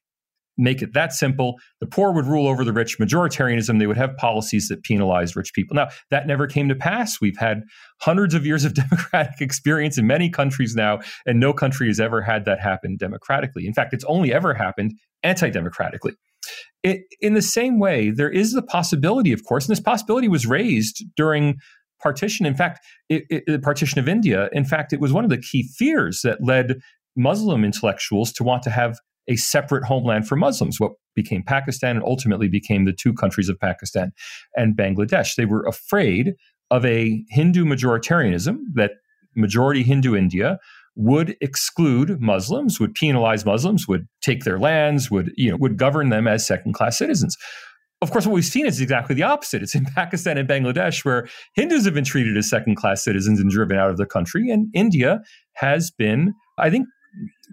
make 0.57 0.81
it 0.81 0.93
that 0.93 1.13
simple. 1.13 1.55
The 1.79 1.87
poor 1.87 2.11
would 2.13 2.25
rule 2.25 2.47
over 2.47 2.63
the 2.63 2.73
rich. 2.73 2.99
Majoritarianism, 2.99 3.79
they 3.79 3.87
would 3.87 3.97
have 3.97 4.15
policies 4.17 4.67
that 4.67 4.83
penalized 4.83 5.35
rich 5.35 5.53
people. 5.53 5.75
Now, 5.75 5.89
that 6.11 6.27
never 6.27 6.47
came 6.47 6.69
to 6.69 6.75
pass. 6.75 7.19
We've 7.19 7.37
had 7.37 7.63
hundreds 8.01 8.33
of 8.33 8.45
years 8.45 8.65
of 8.65 8.73
democratic 8.73 9.41
experience 9.41 9.97
in 9.97 10.07
many 10.07 10.29
countries 10.29 10.75
now, 10.75 10.99
and 11.25 11.39
no 11.39 11.53
country 11.53 11.87
has 11.87 11.99
ever 11.99 12.21
had 12.21 12.45
that 12.45 12.59
happen 12.59 12.97
democratically. 12.97 13.65
In 13.65 13.73
fact, 13.73 13.93
it's 13.93 14.05
only 14.05 14.33
ever 14.33 14.53
happened 14.53 14.93
anti 15.23 15.49
democratically. 15.49 16.13
in 16.83 17.33
the 17.33 17.41
same 17.41 17.79
way, 17.79 18.11
there 18.11 18.29
is 18.29 18.51
the 18.51 18.61
possibility, 18.61 19.31
of 19.31 19.43
course, 19.45 19.65
and 19.65 19.71
this 19.71 19.83
possibility 19.83 20.27
was 20.27 20.45
raised 20.45 21.03
during 21.15 21.55
partition. 22.01 22.45
In 22.45 22.55
fact, 22.55 22.85
it, 23.09 23.23
it, 23.29 23.43
the 23.47 23.59
partition 23.59 23.99
of 23.99 24.09
India, 24.09 24.49
in 24.51 24.65
fact, 24.65 24.91
it 24.91 24.99
was 24.99 25.13
one 25.13 25.23
of 25.23 25.29
the 25.29 25.37
key 25.37 25.63
fears 25.77 26.19
that 26.23 26.43
led 26.43 26.81
Muslim 27.15 27.63
intellectuals 27.63 28.31
to 28.33 28.43
want 28.43 28.63
to 28.63 28.69
have 28.69 28.99
a 29.27 29.35
separate 29.35 29.85
homeland 29.85 30.27
for 30.27 30.35
Muslims, 30.35 30.79
what 30.79 30.93
became 31.15 31.43
Pakistan 31.43 31.95
and 31.95 32.05
ultimately 32.05 32.47
became 32.47 32.85
the 32.85 32.93
two 32.93 33.13
countries 33.13 33.49
of 33.49 33.59
Pakistan 33.59 34.11
and 34.55 34.75
Bangladesh. 34.75 35.35
They 35.35 35.45
were 35.45 35.63
afraid 35.65 36.33
of 36.71 36.85
a 36.85 37.23
Hindu 37.29 37.65
majoritarianism 37.65 38.57
that 38.73 38.91
majority 39.35 39.83
Hindu 39.83 40.15
India 40.15 40.57
would 40.95 41.35
exclude 41.41 42.21
Muslims, 42.21 42.79
would 42.79 42.93
penalize 42.93 43.45
Muslims, 43.45 43.87
would 43.87 44.07
take 44.21 44.43
their 44.43 44.59
lands, 44.59 45.09
would 45.09 45.31
you 45.35 45.51
know 45.51 45.57
would 45.57 45.77
govern 45.77 46.09
them 46.09 46.27
as 46.27 46.45
second 46.45 46.73
class 46.73 46.97
citizens. 46.97 47.35
Of 48.01 48.11
course, 48.11 48.25
what 48.25 48.33
we've 48.33 48.43
seen 48.43 48.65
is 48.65 48.81
exactly 48.81 49.15
the 49.15 49.23
opposite. 49.23 49.63
It's 49.63 49.75
in 49.75 49.85
Pakistan 49.95 50.37
and 50.37 50.47
Bangladesh 50.47 51.05
where 51.05 51.27
Hindus 51.55 51.85
have 51.85 51.93
been 51.93 52.03
treated 52.03 52.37
as 52.37 52.49
second 52.49 52.75
class 52.75 53.03
citizens 53.03 53.39
and 53.39 53.49
driven 53.49 53.77
out 53.77 53.89
of 53.89 53.97
the 53.97 54.05
country, 54.05 54.49
and 54.49 54.67
India 54.73 55.21
has 55.53 55.91
been, 55.91 56.33
I 56.57 56.69
think, 56.69 56.87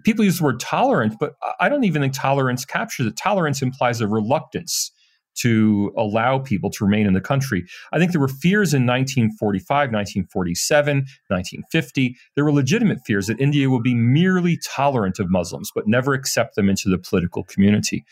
people 0.03 0.25
use 0.25 0.39
the 0.39 0.43
word 0.43 0.59
tolerant, 0.59 1.15
but 1.19 1.33
I 1.59 1.69
don't 1.69 1.83
even 1.83 2.01
think 2.01 2.13
tolerance 2.13 2.65
captures 2.65 3.07
it. 3.07 3.17
Tolerance 3.17 3.61
implies 3.61 4.01
a 4.01 4.07
reluctance 4.07 4.91
to 5.33 5.93
allow 5.97 6.39
people 6.39 6.69
to 6.69 6.83
remain 6.83 7.07
in 7.07 7.13
the 7.13 7.21
country. 7.21 7.65
I 7.93 7.99
think 7.99 8.11
there 8.11 8.21
were 8.21 8.27
fears 8.27 8.73
in 8.73 8.85
1945, 8.85 9.67
1947, 9.69 10.97
1950. 10.97 12.15
There 12.35 12.43
were 12.43 12.51
legitimate 12.51 12.99
fears 13.05 13.27
that 13.27 13.39
India 13.39 13.69
would 13.69 13.83
be 13.83 13.95
merely 13.95 14.59
tolerant 14.63 15.19
of 15.19 15.29
Muslims, 15.29 15.71
but 15.73 15.87
never 15.87 16.13
accept 16.13 16.55
them 16.55 16.69
into 16.69 16.89
the 16.89 16.97
political 16.97 17.43
community. 17.43 18.05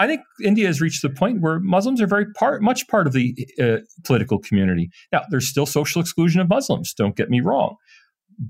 I 0.00 0.06
think 0.06 0.20
India 0.44 0.66
has 0.66 0.80
reached 0.80 1.02
the 1.02 1.10
point 1.10 1.40
where 1.40 1.58
Muslims 1.58 2.00
are 2.00 2.06
very 2.06 2.26
part, 2.32 2.62
much 2.62 2.86
part 2.88 3.06
of 3.06 3.12
the 3.12 3.34
uh, 3.60 3.78
political 4.04 4.38
community. 4.38 4.90
Now, 5.12 5.22
there's 5.30 5.48
still 5.48 5.66
social 5.66 6.00
exclusion 6.00 6.40
of 6.40 6.48
Muslims. 6.48 6.94
Don't 6.94 7.16
get 7.16 7.30
me 7.30 7.40
wrong, 7.40 7.76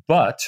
but 0.07 0.41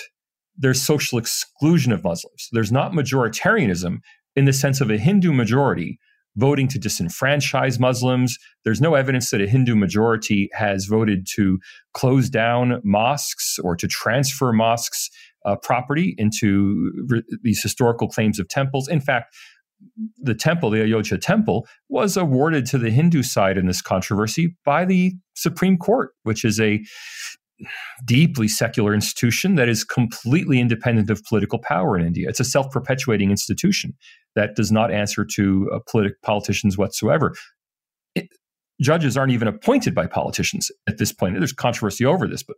there's 0.61 0.81
social 0.81 1.19
exclusion 1.19 1.91
of 1.91 2.05
Muslims. 2.05 2.49
There's 2.53 2.71
not 2.71 2.93
majoritarianism 2.93 3.99
in 4.37 4.45
the 4.45 4.53
sense 4.53 4.81
of 4.81 4.91
a 4.91 4.99
Hindu 4.99 5.33
majority 5.33 5.99
voting 6.37 6.69
to 6.69 6.79
disenfranchise 6.79 7.81
Muslims. 7.81 8.39
There's 8.65 8.81
no 8.81 8.95
evidence 8.95 9.31
that 9.31 9.41
a 9.41 9.49
Hindu 9.49 9.75
majority 9.75 10.49
has 10.53 10.85
voted 10.85 11.27
to 11.35 11.59
close 11.93 12.31
down 12.31 12.81
mosques 12.85 13.59
or 13.59 13.75
to 13.75 13.89
transfer 13.89 14.53
mosques 14.53 15.11
uh, 15.45 15.57
property 15.57 16.15
into 16.19 16.93
re- 17.09 17.23
these 17.43 17.63
historical 17.63 18.07
claims 18.07 18.39
of 18.39 18.49
temples. 18.49 18.87
In 18.87 19.01
fact, 19.01 19.35
the 20.19 20.35
temple, 20.35 20.71
the 20.71 20.83
Ayodhya 20.83 21.19
temple, 21.19 21.67
was 21.89 22.17
awarded 22.17 22.67
to 22.67 22.79
the 22.79 22.91
Hindu 22.91 23.23
side 23.23 23.57
in 23.57 23.67
this 23.67 23.81
controversy 23.81 24.55
by 24.65 24.85
the 24.85 25.15
Supreme 25.35 25.79
Court, 25.79 26.11
which 26.23 26.45
is 26.45 26.61
a 26.61 26.81
deeply 28.05 28.49
secular 28.49 28.95
institution 28.95 29.55
that 29.57 29.69
is 29.69 29.85
completely 29.85 30.61
independent 30.61 31.11
of 31.11 31.23
political 31.25 31.59
power 31.59 31.99
in 31.99 32.07
India. 32.07 32.29
It's 32.29 32.41
a 32.41 32.45
self 32.45 32.71
perpetuating 32.71 33.31
institution 33.31 33.95
that 34.35 34.57
does 34.57 34.71
not 34.71 34.93
answer 34.93 35.25
to 35.25 35.71
uh, 35.73 35.79
politi- 35.89 36.13
politicians 36.23 36.79
whatsoever. 36.79 37.35
It, 38.15 38.29
judges 38.81 39.17
aren't 39.17 39.33
even 39.33 39.49
appointed 39.49 39.95
by 39.95 40.07
politicians 40.07 40.71
at 40.89 40.99
this 40.99 41.13
point. 41.13 41.37
There's 41.37 41.53
controversy 41.53 42.05
over 42.05 42.27
this, 42.27 42.43
but 42.43 42.57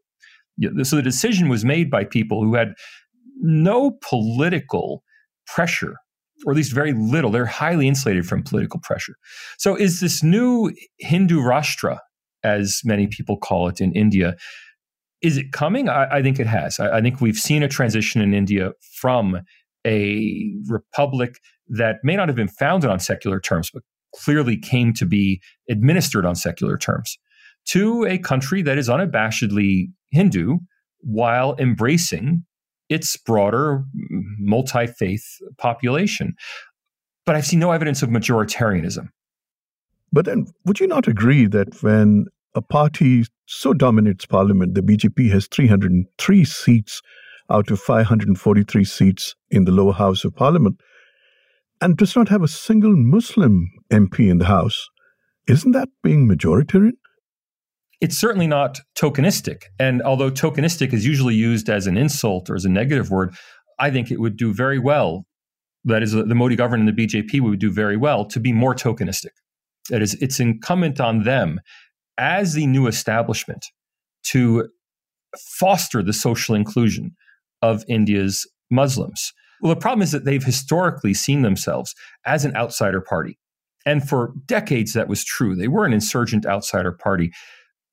so 0.86 0.96
the 0.96 1.02
decision 1.02 1.48
was 1.48 1.64
made 1.64 1.90
by 1.90 2.04
people 2.04 2.44
who 2.44 2.54
had 2.54 2.74
no 3.40 3.98
political 4.02 5.02
pressure 5.46 5.96
or 6.44 6.52
at 6.52 6.56
least 6.56 6.72
very 6.72 6.92
little. 6.92 7.30
They're 7.30 7.46
highly 7.46 7.88
insulated 7.88 8.26
from 8.26 8.42
political 8.42 8.80
pressure. 8.80 9.14
So, 9.58 9.76
is 9.76 10.00
this 10.00 10.22
new 10.22 10.72
Hindu 10.98 11.40
Rashtra, 11.40 11.98
as 12.42 12.80
many 12.84 13.06
people 13.06 13.36
call 13.36 13.68
it 13.68 13.80
in 13.80 13.92
India, 13.92 14.36
is 15.22 15.36
it 15.36 15.52
coming? 15.52 15.88
I, 15.88 16.16
I 16.16 16.22
think 16.22 16.38
it 16.38 16.46
has. 16.46 16.78
I, 16.80 16.98
I, 16.98 17.00
think 17.00 17.20
we've 17.20 17.36
seen 17.36 17.62
a 17.62 17.68
transition 17.68 18.20
in 18.20 18.34
India 18.34 18.72
from 19.00 19.40
a 19.86 20.52
republic 20.68 21.38
that 21.68 21.96
may 22.02 22.16
not 22.16 22.28
have 22.28 22.36
been 22.36 22.48
founded 22.48 22.90
on 22.90 23.00
secular 23.00 23.40
terms, 23.40 23.70
but 23.72 23.82
clearly 24.14 24.56
came 24.56 24.92
to 24.94 25.06
be 25.06 25.40
administered 25.70 26.26
on 26.26 26.34
secular 26.34 26.76
terms, 26.76 27.16
to 27.66 28.04
a 28.04 28.18
country 28.18 28.62
that 28.62 28.78
is 28.78 28.88
unabashedly 28.88 29.86
Hindu 30.10 30.58
while 30.98 31.56
embracing 31.58 32.44
its 32.88 33.16
broader 33.16 33.84
multi 34.38 34.86
faith 34.86 35.24
population. 35.58 36.34
But 37.24 37.36
I've 37.36 37.46
seen 37.46 37.60
no 37.60 37.70
evidence 37.70 38.02
of 38.02 38.10
majoritarianism. 38.10 39.08
But 40.12 40.26
then, 40.26 40.46
would 40.66 40.78
you 40.78 40.86
not 40.86 41.08
agree 41.08 41.46
that 41.46 41.82
when 41.82 42.26
a 42.54 42.62
party 42.62 43.24
so 43.46 43.72
dominates 43.72 44.26
parliament. 44.26 44.74
The 44.74 44.82
BJP 44.82 45.30
has 45.30 45.46
303 45.46 46.44
seats 46.44 47.02
out 47.50 47.70
of 47.70 47.80
543 47.80 48.84
seats 48.84 49.34
in 49.50 49.64
the 49.64 49.72
lower 49.72 49.92
house 49.92 50.24
of 50.24 50.34
parliament 50.34 50.80
and 51.80 51.96
does 51.96 52.14
not 52.14 52.28
have 52.28 52.42
a 52.42 52.48
single 52.48 52.96
Muslim 52.96 53.70
MP 53.90 54.30
in 54.30 54.38
the 54.38 54.46
house. 54.46 54.88
Isn't 55.48 55.72
that 55.72 55.88
being 56.02 56.28
majoritarian? 56.28 56.92
it's 58.02 58.18
certainly 58.18 58.48
not 58.48 58.80
tokenistic. 58.96 59.66
And 59.78 60.02
although 60.02 60.30
tokenistic 60.30 60.92
is 60.92 61.06
usually 61.06 61.36
used 61.36 61.70
as 61.70 61.86
an 61.86 61.96
insult 61.96 62.50
or 62.50 62.56
as 62.56 62.64
a 62.64 62.68
negative 62.68 63.12
word, 63.12 63.32
I 63.78 63.92
think 63.92 64.10
it 64.10 64.20
would 64.20 64.36
do 64.36 64.52
very 64.52 64.80
well. 64.80 65.24
That 65.84 66.02
is, 66.02 66.10
the 66.10 66.34
Modi 66.34 66.56
government 66.56 66.88
and 66.88 66.98
the 66.98 67.06
BJP 67.06 67.40
would 67.40 67.60
do 67.60 67.70
very 67.70 67.96
well 67.96 68.24
to 68.26 68.40
be 68.40 68.52
more 68.52 68.74
tokenistic. 68.74 69.30
That 69.88 70.02
is, 70.02 70.14
it's 70.14 70.40
incumbent 70.40 71.00
on 71.00 71.22
them 71.22 71.60
as 72.18 72.54
the 72.54 72.66
new 72.66 72.86
establishment 72.86 73.66
to 74.24 74.68
foster 75.38 76.02
the 76.02 76.12
social 76.12 76.54
inclusion 76.54 77.14
of 77.62 77.84
India's 77.88 78.46
Muslims. 78.70 79.32
Well, 79.60 79.74
the 79.74 79.80
problem 79.80 80.02
is 80.02 80.10
that 80.10 80.24
they've 80.24 80.44
historically 80.44 81.14
seen 81.14 81.42
themselves 81.42 81.94
as 82.26 82.44
an 82.44 82.54
outsider 82.56 83.00
party. 83.00 83.38
And 83.86 84.06
for 84.06 84.32
decades, 84.46 84.92
that 84.92 85.08
was 85.08 85.24
true. 85.24 85.54
They 85.54 85.68
were 85.68 85.84
an 85.84 85.92
insurgent 85.92 86.46
outsider 86.46 86.92
party. 86.92 87.32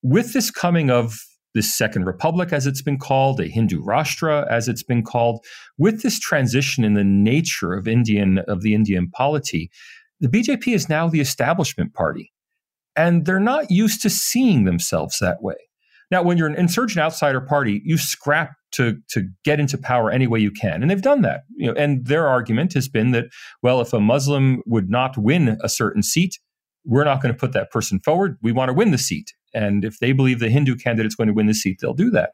With 0.01 0.33
this 0.33 0.51
coming 0.51 0.89
of 0.89 1.19
this 1.55 1.75
Second 1.75 2.05
Republic, 2.05 2.53
as 2.53 2.67
it's 2.67 2.81
been 2.81 2.99
called, 2.99 3.39
a 3.39 3.47
Hindu 3.47 3.83
Rashtra, 3.83 4.47
as 4.49 4.67
it's 4.67 4.83
been 4.83 5.03
called, 5.03 5.43
with 5.77 6.03
this 6.03 6.19
transition 6.19 6.83
in 6.83 6.93
the 6.93 7.03
nature 7.03 7.73
of 7.73 7.87
Indian 7.87 8.39
of 8.47 8.61
the 8.61 8.73
Indian 8.73 9.09
polity, 9.09 9.69
the 10.19 10.27
BJP 10.27 10.73
is 10.73 10.89
now 10.89 11.07
the 11.07 11.21
establishment 11.21 11.93
party. 11.93 12.31
And 12.95 13.25
they're 13.25 13.39
not 13.39 13.71
used 13.71 14.01
to 14.01 14.09
seeing 14.09 14.65
themselves 14.65 15.19
that 15.19 15.41
way. 15.41 15.55
Now, 16.11 16.23
when 16.23 16.37
you're 16.37 16.47
an 16.47 16.55
insurgent 16.55 16.99
outsider 16.99 17.39
party, 17.39 17.81
you 17.85 17.97
scrap 17.97 18.53
to 18.71 18.97
to 19.09 19.27
get 19.43 19.59
into 19.59 19.77
power 19.77 20.09
any 20.09 20.27
way 20.27 20.39
you 20.39 20.51
can, 20.51 20.81
and 20.81 20.89
they've 20.89 21.01
done 21.01 21.21
that. 21.21 21.41
You 21.55 21.67
know, 21.67 21.73
and 21.73 22.05
their 22.05 22.27
argument 22.27 22.73
has 22.73 22.87
been 22.87 23.11
that, 23.11 23.25
well, 23.61 23.81
if 23.81 23.93
a 23.93 23.99
Muslim 23.99 24.61
would 24.65 24.89
not 24.89 25.17
win 25.17 25.57
a 25.63 25.69
certain 25.69 26.03
seat, 26.03 26.39
we're 26.83 27.03
not 27.03 27.21
going 27.21 27.33
to 27.33 27.39
put 27.39 27.53
that 27.53 27.71
person 27.71 27.99
forward. 27.99 28.37
We 28.41 28.51
want 28.51 28.69
to 28.69 28.73
win 28.73 28.91
the 28.91 28.97
seat, 28.97 29.33
and 29.53 29.85
if 29.85 29.99
they 29.99 30.11
believe 30.11 30.39
the 30.39 30.49
Hindu 30.49 30.75
candidate's 30.77 31.15
going 31.15 31.27
to 31.27 31.33
win 31.33 31.47
the 31.47 31.53
seat, 31.53 31.77
they'll 31.81 31.93
do 31.93 32.09
that. 32.11 32.31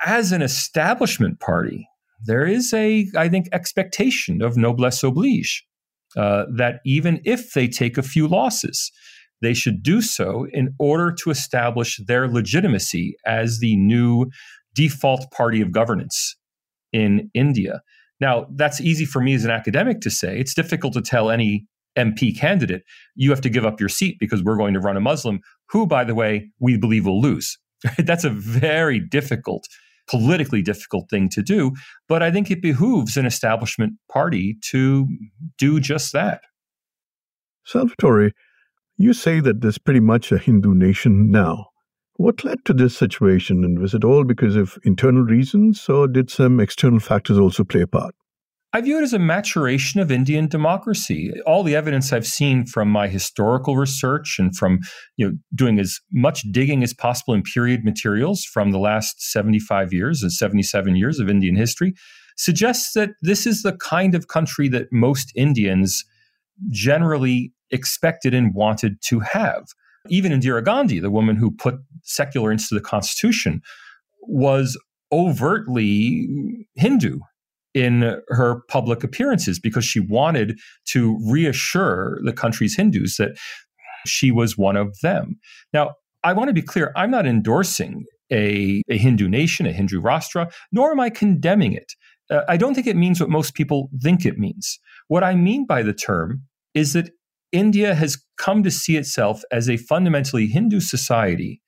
As 0.00 0.32
an 0.32 0.42
establishment 0.42 1.40
party, 1.40 1.86
there 2.24 2.46
is 2.46 2.72
a, 2.72 3.06
I 3.16 3.28
think, 3.28 3.48
expectation 3.52 4.42
of 4.42 4.56
noblesse 4.56 5.02
oblige 5.02 5.64
uh, 6.16 6.44
that 6.56 6.80
even 6.84 7.20
if 7.24 7.52
they 7.52 7.68
take 7.68 7.98
a 7.98 8.02
few 8.02 8.26
losses, 8.26 8.90
they 9.44 9.54
should 9.54 9.82
do 9.82 10.00
so 10.00 10.46
in 10.52 10.74
order 10.78 11.12
to 11.12 11.30
establish 11.30 12.00
their 12.06 12.28
legitimacy 12.28 13.16
as 13.26 13.58
the 13.58 13.76
new 13.76 14.26
default 14.74 15.30
party 15.30 15.60
of 15.60 15.72
governance 15.72 16.36
in 16.92 17.30
India. 17.34 17.82
Now, 18.20 18.46
that's 18.54 18.80
easy 18.80 19.04
for 19.04 19.20
me 19.20 19.34
as 19.34 19.44
an 19.44 19.50
academic 19.50 20.00
to 20.00 20.10
say. 20.10 20.38
It's 20.38 20.54
difficult 20.54 20.94
to 20.94 21.02
tell 21.02 21.30
any 21.30 21.66
MP 21.96 22.36
candidate, 22.36 22.82
you 23.14 23.30
have 23.30 23.40
to 23.42 23.48
give 23.48 23.64
up 23.64 23.80
your 23.80 23.88
seat 23.88 24.16
because 24.18 24.42
we're 24.42 24.56
going 24.56 24.74
to 24.74 24.80
run 24.80 24.96
a 24.96 25.00
Muslim, 25.00 25.40
who, 25.70 25.86
by 25.86 26.04
the 26.04 26.14
way, 26.14 26.50
we 26.58 26.76
believe 26.76 27.06
will 27.06 27.20
lose. 27.20 27.58
That's 27.98 28.24
a 28.24 28.30
very 28.30 28.98
difficult, 28.98 29.66
politically 30.08 30.62
difficult 30.62 31.08
thing 31.10 31.28
to 31.30 31.42
do. 31.42 31.72
But 32.08 32.22
I 32.22 32.30
think 32.30 32.50
it 32.50 32.62
behooves 32.62 33.16
an 33.16 33.26
establishment 33.26 33.94
party 34.10 34.56
to 34.70 35.06
do 35.58 35.80
just 35.80 36.12
that. 36.12 36.42
Salvatore, 37.66 38.32
you 38.96 39.12
say 39.12 39.40
that 39.40 39.60
there's 39.60 39.78
pretty 39.78 40.00
much 40.00 40.32
a 40.32 40.38
Hindu 40.38 40.74
nation 40.74 41.30
now. 41.30 41.66
What 42.16 42.44
led 42.44 42.64
to 42.66 42.72
this 42.72 42.96
situation, 42.96 43.64
and 43.64 43.78
was 43.80 43.92
it 43.92 44.04
all 44.04 44.24
because 44.24 44.54
of 44.54 44.78
internal 44.84 45.22
reasons, 45.22 45.88
or 45.88 46.06
did 46.06 46.30
some 46.30 46.60
external 46.60 47.00
factors 47.00 47.38
also 47.38 47.64
play 47.64 47.80
a 47.80 47.86
part? 47.88 48.14
I 48.74 48.80
view 48.80 48.98
it 48.98 49.04
as 49.04 49.12
a 49.12 49.20
maturation 49.20 50.00
of 50.00 50.10
Indian 50.10 50.48
democracy. 50.48 51.32
All 51.46 51.62
the 51.62 51.76
evidence 51.76 52.12
I've 52.12 52.26
seen 52.26 52.66
from 52.66 52.88
my 52.88 53.06
historical 53.06 53.76
research 53.76 54.36
and 54.40 54.54
from 54.56 54.80
you 55.16 55.28
know 55.28 55.36
doing 55.54 55.78
as 55.78 56.00
much 56.12 56.42
digging 56.50 56.82
as 56.82 56.92
possible 56.92 57.34
in 57.34 57.44
period 57.44 57.84
materials 57.84 58.44
from 58.44 58.72
the 58.72 58.80
last 58.80 59.22
75 59.30 59.92
years 59.92 60.22
and 60.22 60.32
77 60.32 60.96
years 60.96 61.20
of 61.20 61.30
Indian 61.30 61.54
history 61.54 61.94
suggests 62.36 62.94
that 62.94 63.10
this 63.22 63.46
is 63.46 63.62
the 63.62 63.76
kind 63.76 64.12
of 64.12 64.26
country 64.26 64.68
that 64.70 64.88
most 64.90 65.30
Indians 65.36 66.04
generally 66.70 67.53
expected 67.70 68.34
and 68.34 68.54
wanted 68.54 69.00
to 69.02 69.20
have. 69.20 69.64
Even 70.08 70.32
Indira 70.32 70.62
Gandhi, 70.62 71.00
the 71.00 71.10
woman 71.10 71.36
who 71.36 71.50
put 71.50 71.76
secular 72.02 72.52
into 72.52 72.74
the 72.74 72.80
Constitution, 72.80 73.62
was 74.22 74.78
overtly 75.12 76.66
Hindu 76.74 77.20
in 77.74 78.20
her 78.28 78.62
public 78.68 79.02
appearances 79.02 79.58
because 79.58 79.84
she 79.84 80.00
wanted 80.00 80.58
to 80.86 81.18
reassure 81.26 82.20
the 82.24 82.32
country's 82.32 82.76
Hindus 82.76 83.16
that 83.16 83.36
she 84.06 84.30
was 84.30 84.56
one 84.56 84.76
of 84.76 84.98
them. 85.00 85.38
Now, 85.72 85.94
I 86.22 86.32
want 86.32 86.48
to 86.48 86.54
be 86.54 86.62
clear 86.62 86.92
I'm 86.96 87.10
not 87.10 87.26
endorsing 87.26 88.04
a, 88.32 88.82
a 88.88 88.96
Hindu 88.96 89.28
nation, 89.28 89.66
a 89.66 89.72
Hindu 89.72 90.00
Rashtra, 90.00 90.52
nor 90.72 90.92
am 90.92 91.00
I 91.00 91.10
condemning 91.10 91.72
it. 91.72 91.92
Uh, 92.30 92.42
I 92.48 92.56
don't 92.56 92.74
think 92.74 92.86
it 92.86 92.96
means 92.96 93.20
what 93.20 93.28
most 93.28 93.54
people 93.54 93.90
think 94.00 94.24
it 94.24 94.38
means. 94.38 94.78
What 95.08 95.24
I 95.24 95.34
mean 95.34 95.66
by 95.66 95.82
the 95.82 95.92
term 95.92 96.42
is 96.72 96.94
that 96.94 97.10
India 97.54 97.94
has 97.94 98.18
come 98.36 98.64
to 98.64 98.70
see 98.70 98.96
itself 98.96 99.42
as 99.52 99.70
a 99.70 99.76
fundamentally 99.76 100.46
Hindu 100.46 100.80
society, 100.80 101.62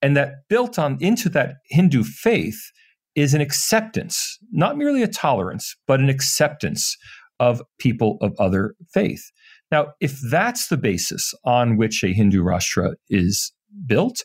and 0.00 0.16
that 0.16 0.48
built 0.48 0.78
on 0.78 0.96
into 1.00 1.28
that 1.30 1.56
Hindu 1.70 2.04
faith 2.04 2.70
is 3.16 3.34
an 3.34 3.40
acceptance, 3.40 4.38
not 4.52 4.78
merely 4.78 5.02
a 5.02 5.08
tolerance, 5.08 5.74
but 5.88 5.98
an 5.98 6.08
acceptance 6.08 6.96
of 7.40 7.60
people 7.80 8.16
of 8.20 8.32
other 8.38 8.76
faith. 8.94 9.32
Now, 9.72 9.88
if 10.00 10.18
that's 10.30 10.68
the 10.68 10.76
basis 10.76 11.34
on 11.44 11.76
which 11.76 12.04
a 12.04 12.12
Hindu 12.12 12.42
Rashtra 12.42 12.94
is 13.10 13.52
built, 13.86 14.22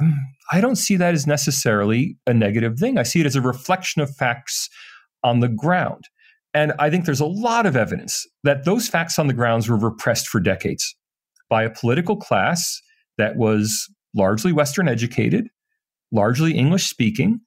um, 0.00 0.14
I 0.50 0.60
don't 0.60 0.76
see 0.76 0.96
that 0.96 1.14
as 1.14 1.24
necessarily 1.24 2.16
a 2.26 2.34
negative 2.34 2.78
thing. 2.78 2.98
I 2.98 3.04
see 3.04 3.20
it 3.20 3.26
as 3.26 3.36
a 3.36 3.40
reflection 3.40 4.02
of 4.02 4.14
facts 4.16 4.68
on 5.22 5.38
the 5.38 5.48
ground. 5.48 6.04
And 6.54 6.72
I 6.78 6.90
think 6.90 7.04
there's 7.04 7.20
a 7.20 7.26
lot 7.26 7.66
of 7.66 7.76
evidence 7.76 8.26
that 8.44 8.64
those 8.64 8.88
facts 8.88 9.18
on 9.18 9.26
the 9.26 9.32
grounds 9.32 9.68
were 9.68 9.78
repressed 9.78 10.28
for 10.28 10.40
decades 10.40 10.94
by 11.48 11.62
a 11.62 11.70
political 11.70 12.16
class 12.16 12.80
that 13.18 13.36
was 13.36 13.88
largely 14.14 14.52
Western 14.52 14.88
educated, 14.88 15.48
largely 16.10 16.52
English 16.52 16.88
speaking, 16.88 17.40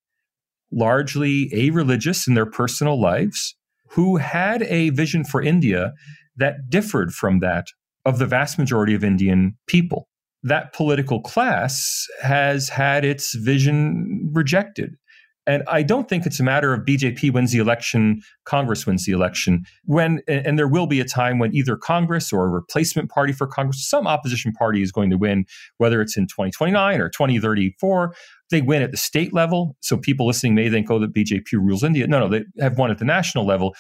largely 0.72 1.50
a 1.54 1.70
religious 1.70 2.28
in 2.28 2.34
their 2.34 2.46
personal 2.46 3.00
lives, 3.00 3.56
who 3.90 4.18
had 4.18 4.64
a 4.64 4.90
vision 4.90 5.24
for 5.24 5.42
India 5.42 5.94
that 6.36 6.70
differed 6.70 7.14
from 7.14 7.40
that 7.40 7.68
of 8.06 8.20
the 8.20 8.26
vast 8.26 8.58
majority 8.58 8.94
of 8.94 9.04
Indian 9.04 9.56
people. 9.68 10.08
That 10.44 10.74
political 10.74 11.22
class 11.22 12.06
has 12.22 12.70
had 12.70 13.06
its 13.06 13.36
vision 13.36 14.30
rejected 14.34 14.96
and 15.48 15.64
I 15.68 15.84
don't 15.84 16.10
think 16.10 16.26
it's 16.26 16.40
a 16.40 16.44
matter 16.44 16.74
of 16.74 16.82
BJP 16.82 17.32
wins 17.32 17.52
the 17.52 17.60
election, 17.60 18.22
Congress 18.46 18.88
wins 18.88 19.06
the 19.06 19.12
election. 19.12 19.66
When 19.84 20.22
and 20.28 20.58
there 20.58 20.68
will 20.68 20.88
be 20.88 21.00
a 21.00 21.06
time 21.06 21.38
when 21.40 21.54
either 21.54 21.76
Congress 21.76 22.34
or 22.34 22.46
a 22.46 22.50
replacement 22.50 23.10
party 23.10 23.32
for 23.32 23.46
Congress, 23.46 23.88
some 23.88 24.08
opposition 24.08 24.54
party 24.54 24.82
is 24.82 24.92
going 24.92 25.10
to 25.12 25.18
win, 25.18 25.46
whether 25.78 26.02
it's 26.02 26.18
in 26.18 26.26
2029 26.26 27.00
or 27.00 27.10
2034. 27.10 28.16
They 28.52 28.62
win 28.62 28.82
at 28.82 28.92
the 28.92 28.98
state 28.98 29.34
level. 29.34 29.76
So 29.82 29.98
people 29.98 30.28
listening 30.28 30.56
may 30.56 30.70
think, 30.70 30.90
oh, 30.90 31.00
the 31.00 31.08
BJP 31.08 31.54
rules 31.54 31.84
India. 31.84 32.08
No, 32.08 32.20
no, 32.20 32.28
they 32.28 32.46
have 32.60 32.78
won 32.78 32.92
at 32.92 32.98
the 32.98 33.06
national 33.06 33.46
level. 33.46 33.76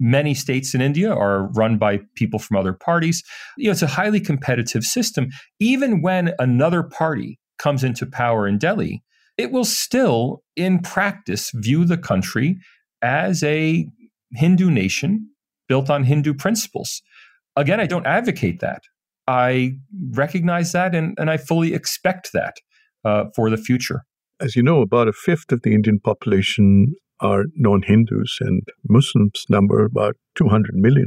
Many 0.00 0.34
states 0.34 0.74
in 0.74 0.80
India 0.80 1.12
are 1.12 1.48
run 1.52 1.78
by 1.78 2.00
people 2.16 2.40
from 2.40 2.56
other 2.56 2.72
parties. 2.72 3.22
You 3.56 3.66
know, 3.66 3.72
it's 3.72 3.82
a 3.82 3.86
highly 3.86 4.20
competitive 4.20 4.82
system. 4.82 5.28
Even 5.60 6.02
when 6.02 6.32
another 6.40 6.82
party 6.82 7.38
comes 7.58 7.84
into 7.84 8.04
power 8.04 8.48
in 8.48 8.58
Delhi, 8.58 9.03
it 9.36 9.50
will 9.50 9.64
still, 9.64 10.42
in 10.56 10.80
practice, 10.80 11.50
view 11.54 11.84
the 11.84 11.98
country 11.98 12.58
as 13.02 13.42
a 13.42 13.86
Hindu 14.32 14.70
nation 14.70 15.30
built 15.68 15.90
on 15.90 16.04
Hindu 16.04 16.34
principles. 16.34 17.02
Again, 17.56 17.80
I 17.80 17.86
don't 17.86 18.06
advocate 18.06 18.60
that. 18.60 18.82
I 19.26 19.76
recognize 20.10 20.72
that 20.72 20.94
and, 20.94 21.16
and 21.18 21.30
I 21.30 21.36
fully 21.36 21.72
expect 21.72 22.30
that 22.32 22.56
uh, 23.04 23.24
for 23.34 23.48
the 23.48 23.56
future. 23.56 24.02
As 24.40 24.56
you 24.56 24.62
know, 24.62 24.82
about 24.82 25.08
a 25.08 25.12
fifth 25.12 25.52
of 25.52 25.62
the 25.62 25.74
Indian 25.74 26.00
population 26.00 26.94
are 27.20 27.44
non 27.54 27.82
Hindus, 27.82 28.38
and 28.40 28.62
Muslims 28.88 29.44
number 29.48 29.84
about 29.84 30.16
200 30.34 30.74
million. 30.74 31.06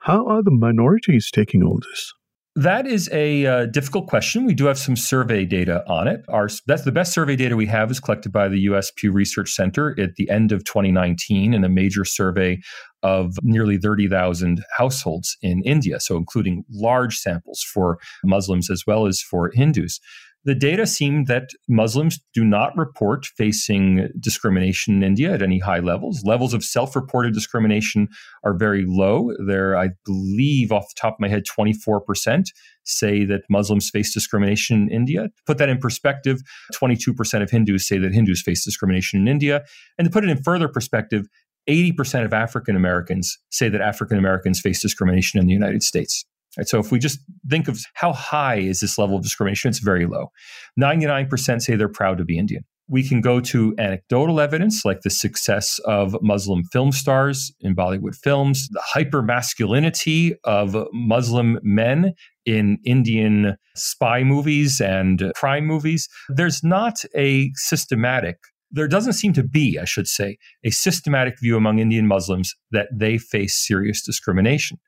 How 0.00 0.26
are 0.26 0.42
the 0.42 0.50
minorities 0.50 1.30
taking 1.30 1.62
all 1.62 1.78
this? 1.90 2.12
That 2.54 2.86
is 2.86 3.08
a 3.12 3.46
uh, 3.46 3.66
difficult 3.66 4.08
question. 4.08 4.44
We 4.44 4.52
do 4.52 4.66
have 4.66 4.78
some 4.78 4.94
survey 4.94 5.46
data 5.46 5.82
on 5.88 6.06
it. 6.06 6.22
Our 6.28 6.50
that's 6.66 6.84
the 6.84 6.92
best 6.92 7.14
survey 7.14 7.34
data 7.34 7.56
we 7.56 7.64
have 7.66 7.90
is 7.90 7.98
collected 7.98 8.30
by 8.30 8.48
the 8.48 8.58
U.S. 8.60 8.92
Pew 8.94 9.10
Research 9.10 9.50
Center 9.50 9.98
at 9.98 10.16
the 10.16 10.28
end 10.28 10.52
of 10.52 10.62
2019 10.64 11.54
in 11.54 11.64
a 11.64 11.68
major 11.70 12.04
survey 12.04 12.60
of 13.02 13.36
nearly 13.42 13.78
30,000 13.78 14.62
households 14.76 15.36
in 15.40 15.62
India, 15.64 15.98
so 15.98 16.18
including 16.18 16.62
large 16.70 17.16
samples 17.16 17.62
for 17.62 17.98
Muslims 18.22 18.70
as 18.70 18.84
well 18.86 19.06
as 19.06 19.22
for 19.22 19.50
Hindus. 19.54 19.98
The 20.44 20.54
data 20.54 20.86
seem 20.86 21.24
that 21.24 21.50
Muslims 21.68 22.18
do 22.34 22.44
not 22.44 22.76
report 22.76 23.26
facing 23.26 24.08
discrimination 24.18 24.96
in 24.96 25.02
India 25.02 25.32
at 25.32 25.42
any 25.42 25.58
high 25.58 25.78
levels. 25.78 26.22
Levels 26.24 26.52
of 26.52 26.64
self 26.64 26.96
reported 26.96 27.32
discrimination 27.32 28.08
are 28.44 28.54
very 28.54 28.84
low. 28.86 29.30
There, 29.46 29.76
I 29.76 29.90
believe, 30.04 30.72
off 30.72 30.88
the 30.88 31.00
top 31.00 31.14
of 31.14 31.20
my 31.20 31.28
head, 31.28 31.44
24% 31.46 32.46
say 32.84 33.24
that 33.24 33.42
Muslims 33.48 33.88
face 33.90 34.12
discrimination 34.12 34.82
in 34.82 34.90
India. 34.90 35.24
To 35.24 35.42
put 35.46 35.58
that 35.58 35.68
in 35.68 35.78
perspective, 35.78 36.40
22% 36.74 37.42
of 37.42 37.50
Hindus 37.50 37.86
say 37.86 37.98
that 37.98 38.12
Hindus 38.12 38.42
face 38.42 38.64
discrimination 38.64 39.20
in 39.20 39.28
India. 39.28 39.62
And 39.98 40.06
to 40.06 40.10
put 40.10 40.24
it 40.24 40.30
in 40.30 40.42
further 40.42 40.68
perspective, 40.68 41.26
80% 41.68 42.24
of 42.24 42.32
African 42.32 42.74
Americans 42.74 43.38
say 43.50 43.68
that 43.68 43.80
African 43.80 44.18
Americans 44.18 44.60
face 44.60 44.82
discrimination 44.82 45.38
in 45.38 45.46
the 45.46 45.52
United 45.52 45.84
States. 45.84 46.24
So 46.62 46.78
if 46.78 46.92
we 46.92 46.98
just 46.98 47.18
think 47.48 47.68
of 47.68 47.80
how 47.94 48.12
high 48.12 48.56
is 48.56 48.80
this 48.80 48.98
level 48.98 49.16
of 49.16 49.22
discrimination, 49.22 49.70
it's 49.70 49.78
very 49.78 50.06
low. 50.06 50.30
99% 50.78 51.62
say 51.62 51.76
they're 51.76 51.88
proud 51.88 52.18
to 52.18 52.24
be 52.24 52.38
Indian. 52.38 52.64
We 52.88 53.08
can 53.08 53.22
go 53.22 53.40
to 53.40 53.74
anecdotal 53.78 54.38
evidence 54.38 54.84
like 54.84 55.00
the 55.00 55.08
success 55.08 55.78
of 55.86 56.14
Muslim 56.20 56.64
film 56.64 56.92
stars 56.92 57.50
in 57.60 57.74
Bollywood 57.74 58.14
films, 58.16 58.68
the 58.70 58.82
hyper 58.84 59.22
masculinity 59.22 60.34
of 60.44 60.76
Muslim 60.92 61.58
men 61.62 62.12
in 62.44 62.78
Indian 62.84 63.56
spy 63.74 64.24
movies 64.24 64.80
and 64.80 65.32
crime 65.34 65.64
movies. 65.64 66.06
There's 66.28 66.62
not 66.62 67.02
a 67.16 67.50
systematic 67.54 68.36
there 68.74 68.88
doesn't 68.88 69.12
seem 69.12 69.34
to 69.34 69.42
be, 69.42 69.78
I 69.78 69.84
should 69.84 70.08
say, 70.08 70.38
a 70.64 70.70
systematic 70.70 71.38
view 71.38 71.56
among 71.58 71.78
Indian 71.78 72.06
Muslims 72.06 72.54
that 72.70 72.88
they 72.90 73.18
face 73.18 73.54
serious 73.54 74.02
discrimination. 74.02 74.78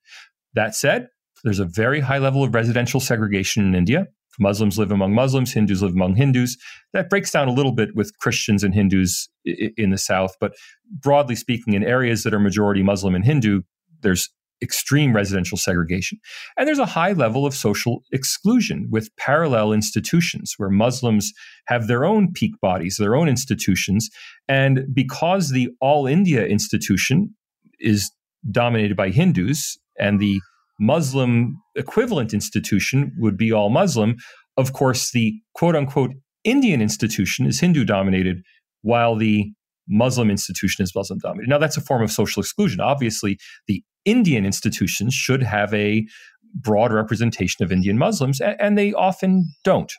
That 0.55 0.75
said, 0.75 1.09
there's 1.45 1.61
a 1.61 1.65
very 1.65 2.01
high 2.01 2.19
level 2.19 2.43
of 2.43 2.55
residential 2.55 3.01
segregation 3.01 3.65
in 3.65 3.75
India. 3.75 4.09
Muslims 4.41 4.79
live 4.79 4.91
among 4.91 5.15
Muslims, 5.15 5.53
Hindus 5.53 5.83
live 5.83 5.93
among 5.93 6.17
Hindus. 6.17 6.57
That 6.93 7.09
breaks 7.09 7.31
down 7.31 7.47
a 7.47 7.53
little 7.53 7.71
bit 7.71 7.95
with 7.95 8.17
Christians 8.19 8.65
and 8.65 8.75
Hindus 8.75 9.29
in 9.45 9.91
the 9.91 9.99
South, 9.99 10.35
but 10.41 10.55
broadly 10.91 11.37
speaking, 11.37 11.75
in 11.75 11.85
areas 11.85 12.25
that 12.25 12.35
are 12.35 12.41
majority 12.41 12.83
Muslim 12.83 13.15
and 13.15 13.25
Hindu, 13.25 13.63
there's 14.03 14.29
extreme 14.63 15.15
residential 15.15 15.59
segregation. 15.59 16.19
And 16.57 16.67
there's 16.67 16.79
a 16.79 16.87
high 16.87 17.13
level 17.13 17.45
of 17.47 17.55
social 17.55 18.03
exclusion 18.13 18.89
with 18.91 19.15
parallel 19.17 19.73
institutions 19.73 20.55
where 20.57 20.71
Muslims 20.71 21.33
have 21.67 21.87
their 21.87 22.05
own 22.05 22.33
peak 22.33 22.59
bodies, 22.61 22.97
their 22.97 23.15
own 23.15 23.29
institutions. 23.29 24.11
And 24.49 24.87
because 24.93 25.51
the 25.51 25.69
All 25.81 26.07
India 26.07 26.47
institution 26.47 27.35
is 27.79 28.11
dominated 28.51 28.97
by 28.97 29.11
Hindus 29.11 29.79
and 29.99 30.19
the 30.19 30.41
Muslim 30.81 31.57
equivalent 31.77 32.35
institution 32.35 33.13
would 33.19 33.37
be 33.37 33.53
all 33.53 33.71
Muslim. 33.71 34.17
Of 34.57 34.73
course, 34.73 35.13
the 35.13 35.35
quote 35.55 35.77
unquote 35.77 36.13
Indian 36.45 36.81
institution 36.83 37.47
is 37.47 37.61
Hindu 37.61 37.85
dominated, 37.85 38.43
while 38.83 39.17
the 39.17 39.51
Muslim 39.89 40.31
institution 40.31 40.83
is 40.83 40.95
Muslim 40.95 41.19
dominated. 41.19 41.49
Now, 41.49 41.59
that's 41.59 41.77
a 41.77 41.81
form 41.81 42.03
of 42.03 42.11
social 42.11 42.41
exclusion. 42.41 42.81
Obviously, 42.81 43.39
the 43.67 43.83
Indian 44.05 44.45
institutions 44.45 45.15
should 45.15 45.43
have 45.43 45.73
a 45.75 46.07
broad 46.55 46.93
representation 46.93 47.65
of 47.65 47.73
Indian 47.73 47.99
Muslims, 47.99 48.41
and 48.41 48.79
they 48.79 48.93
often 48.93 49.51
don't. 49.65 49.93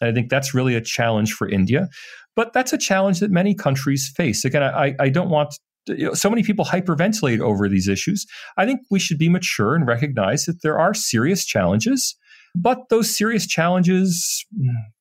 And 0.00 0.10
I 0.10 0.12
think 0.12 0.30
that's 0.30 0.54
really 0.54 0.74
a 0.74 0.80
challenge 0.80 1.32
for 1.32 1.48
India. 1.48 1.88
But 2.34 2.52
that's 2.52 2.72
a 2.72 2.78
challenge 2.78 3.20
that 3.20 3.30
many 3.30 3.54
countries 3.54 4.12
face. 4.16 4.44
Again, 4.44 4.62
I, 4.62 4.94
I 4.98 5.08
don't 5.08 5.28
want 5.28 5.58
you 5.86 6.06
know, 6.06 6.14
so 6.14 6.30
many 6.30 6.42
people 6.42 6.64
hyperventilate 6.64 7.40
over 7.40 7.68
these 7.68 7.88
issues. 7.88 8.26
I 8.56 8.66
think 8.66 8.80
we 8.90 8.98
should 8.98 9.18
be 9.18 9.28
mature 9.28 9.74
and 9.74 9.86
recognize 9.86 10.44
that 10.44 10.62
there 10.62 10.78
are 10.78 10.94
serious 10.94 11.44
challenges, 11.44 12.16
but 12.54 12.88
those 12.90 13.16
serious 13.16 13.46
challenges 13.46 14.44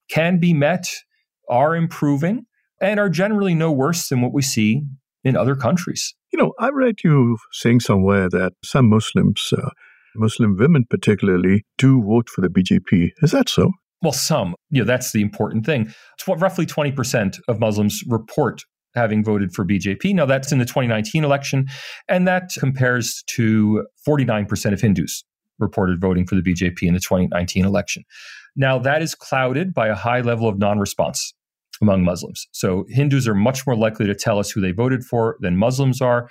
can 0.10 0.40
be 0.40 0.54
met, 0.54 0.88
are 1.50 1.76
improving, 1.76 2.46
and 2.82 3.00
are 3.00 3.10
generally 3.10 3.54
no 3.54 3.72
worse 3.72 4.10
than 4.10 4.22
what 4.22 4.34
we 4.34 4.42
see 4.42 4.84
in 5.24 5.38
other 5.38 5.56
countries. 5.56 6.16
You 6.34 6.40
know, 6.40 6.54
I 6.60 6.70
read 6.70 7.04
you 7.04 7.38
saying 7.52 7.82
somewhere 7.82 8.30
that 8.30 8.54
some 8.64 8.90
Muslims, 8.90 9.54
uh, 9.56 9.70
Muslim 10.16 10.58
women 10.58 10.86
particularly, 10.90 11.64
do 11.78 12.02
vote 12.02 12.30
for 12.30 12.42
the 12.42 12.48
BJP. 12.48 13.12
Is 13.22 13.32
that 13.32 13.50
so? 13.50 13.72
Well, 14.02 14.14
some. 14.14 14.56
You 14.72 14.82
know, 14.82 14.86
that's 14.86 15.12
the 15.12 15.22
important 15.22 15.66
thing. 15.66 15.94
roughly 16.28 16.66
20% 16.66 17.40
of 17.48 17.60
Muslims 17.60 18.02
report 18.08 18.64
having 18.96 19.24
voted 19.24 19.54
for 19.54 19.66
BJP. 19.66 20.14
Now, 20.14 20.26
that's 20.26 20.52
in 20.52 20.60
the 20.60 20.66
2019 20.66 21.24
election, 21.24 21.68
and 22.08 22.28
that 22.28 22.52
compares 22.60 23.24
to 23.36 23.86
49% 24.08 24.74
of 24.74 24.82
Hindus 24.82 25.24
reported 25.60 26.02
voting 26.02 26.26
for 26.26 26.36
the 26.36 26.42
BJP 26.42 26.84
in 26.84 26.94
the 26.94 27.00
2019 27.00 27.66
election. 27.66 28.04
Now, 28.56 28.80
that 28.80 29.02
is 29.02 29.16
clouded 29.16 29.74
by 29.74 29.88
a 29.88 29.96
high 29.96 30.22
level 30.22 30.48
of 30.48 30.58
non 30.58 30.80
response 30.80 31.34
among 31.82 32.04
Muslims. 32.04 32.48
So, 32.52 32.86
Hindus 32.90 33.28
are 33.28 33.36
much 33.36 33.66
more 33.66 33.76
likely 33.76 34.08
to 34.08 34.16
tell 34.16 34.40
us 34.40 34.52
who 34.52 34.62
they 34.62 34.72
voted 34.72 35.04
for 35.04 35.38
than 35.40 35.58
Muslims 35.58 36.02
are. 36.02 36.28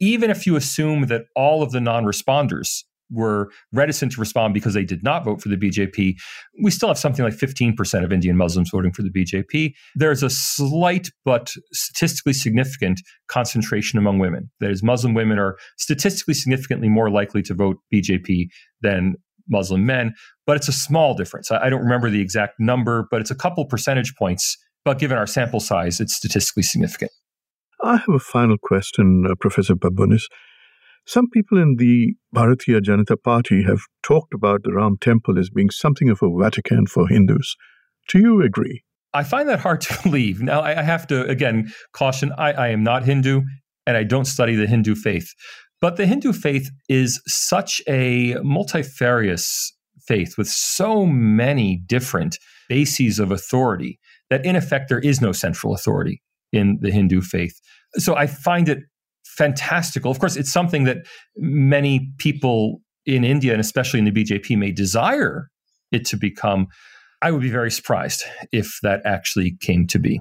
Even 0.00 0.30
if 0.30 0.46
you 0.46 0.56
assume 0.56 1.06
that 1.06 1.22
all 1.36 1.62
of 1.62 1.70
the 1.70 1.80
non 1.80 2.04
responders 2.04 2.82
were 3.10 3.50
reticent 3.72 4.12
to 4.12 4.20
respond 4.20 4.54
because 4.54 4.74
they 4.74 4.84
did 4.84 5.02
not 5.02 5.24
vote 5.24 5.40
for 5.40 5.48
the 5.48 5.56
BJP, 5.56 6.14
we 6.62 6.70
still 6.70 6.88
have 6.88 6.98
something 6.98 7.24
like 7.24 7.34
15% 7.34 8.04
of 8.04 8.12
Indian 8.12 8.36
Muslims 8.36 8.70
voting 8.70 8.92
for 8.92 9.02
the 9.02 9.10
BJP. 9.10 9.74
There's 9.94 10.22
a 10.22 10.30
slight 10.30 11.08
but 11.24 11.52
statistically 11.72 12.32
significant 12.32 13.00
concentration 13.28 13.98
among 13.98 14.18
women. 14.18 14.50
That 14.60 14.70
is, 14.70 14.82
Muslim 14.82 15.14
women 15.14 15.38
are 15.38 15.56
statistically 15.78 16.34
significantly 16.34 16.88
more 16.88 17.10
likely 17.10 17.42
to 17.42 17.54
vote 17.54 17.76
BJP 17.92 18.48
than 18.80 19.16
Muslim 19.48 19.84
men, 19.84 20.14
but 20.46 20.56
it's 20.56 20.68
a 20.68 20.72
small 20.72 21.14
difference. 21.14 21.50
I 21.50 21.68
don't 21.68 21.82
remember 21.82 22.10
the 22.10 22.20
exact 22.20 22.54
number, 22.58 23.06
but 23.10 23.20
it's 23.20 23.30
a 23.30 23.34
couple 23.34 23.64
percentage 23.66 24.14
points. 24.16 24.56
But 24.84 24.98
given 24.98 25.16
our 25.16 25.26
sample 25.26 25.60
size, 25.60 26.00
it's 26.00 26.16
statistically 26.16 26.64
significant. 26.64 27.12
I 27.84 27.96
have 27.96 28.08
a 28.08 28.18
final 28.18 28.56
question, 28.62 29.26
uh, 29.28 29.34
Professor 29.40 29.74
Babones. 29.74 30.28
Some 31.06 31.28
people 31.30 31.60
in 31.60 31.76
the 31.78 32.14
Bharatiya 32.34 32.80
Janata 32.80 33.20
Party 33.20 33.64
have 33.64 33.80
talked 34.02 34.32
about 34.34 34.62
the 34.62 34.72
Ram 34.72 34.96
Temple 35.00 35.38
as 35.38 35.50
being 35.50 35.70
something 35.70 36.08
of 36.08 36.22
a 36.22 36.28
Vatican 36.38 36.86
for 36.86 37.08
Hindus. 37.08 37.56
Do 38.08 38.18
you 38.18 38.42
agree? 38.42 38.82
I 39.12 39.24
find 39.24 39.48
that 39.48 39.60
hard 39.60 39.80
to 39.82 40.02
believe. 40.02 40.40
Now, 40.40 40.62
I 40.62 40.74
have 40.82 41.06
to, 41.08 41.26
again, 41.26 41.72
caution 41.92 42.32
I, 42.38 42.52
I 42.52 42.68
am 42.68 42.82
not 42.82 43.04
Hindu 43.04 43.42
and 43.86 43.96
I 43.96 44.04
don't 44.04 44.26
study 44.26 44.54
the 44.54 44.66
Hindu 44.66 44.94
faith. 44.94 45.28
But 45.80 45.96
the 45.96 46.06
Hindu 46.06 46.32
faith 46.32 46.70
is 46.88 47.20
such 47.26 47.82
a 47.88 48.36
multifarious 48.42 49.72
faith 50.06 50.38
with 50.38 50.48
so 50.48 51.04
many 51.04 51.82
different 51.86 52.38
bases 52.68 53.18
of 53.18 53.32
authority 53.32 53.98
that, 54.30 54.46
in 54.46 54.54
effect, 54.54 54.88
there 54.88 55.00
is 55.00 55.20
no 55.20 55.32
central 55.32 55.74
authority 55.74 56.22
in 56.52 56.78
the 56.80 56.92
Hindu 56.92 57.20
faith. 57.20 57.60
So 57.96 58.14
I 58.14 58.28
find 58.28 58.68
it 58.68 58.78
fantastical. 59.36 60.10
Of 60.10 60.18
course, 60.18 60.36
it's 60.36 60.52
something 60.52 60.84
that 60.84 60.98
many 61.36 62.12
people 62.18 62.80
in 63.06 63.24
India 63.24 63.52
and 63.52 63.60
especially 63.60 63.98
in 63.98 64.04
the 64.04 64.12
BJP 64.12 64.56
may 64.56 64.70
desire 64.70 65.48
it 65.90 66.04
to 66.06 66.16
become. 66.16 66.68
I 67.20 67.30
would 67.30 67.42
be 67.42 67.50
very 67.50 67.70
surprised 67.70 68.24
if 68.52 68.78
that 68.82 69.00
actually 69.04 69.56
came 69.60 69.86
to 69.88 69.98
be. 69.98 70.20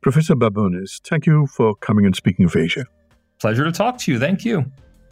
Professor 0.00 0.36
Babones, 0.36 1.00
thank 1.04 1.26
you 1.26 1.46
for 1.48 1.74
coming 1.76 2.06
and 2.06 2.14
speaking 2.14 2.44
of 2.44 2.54
Asia. 2.54 2.84
Pleasure 3.40 3.64
to 3.64 3.72
talk 3.72 3.98
to 3.98 4.12
you. 4.12 4.18
Thank 4.18 4.44
you. 4.44 4.64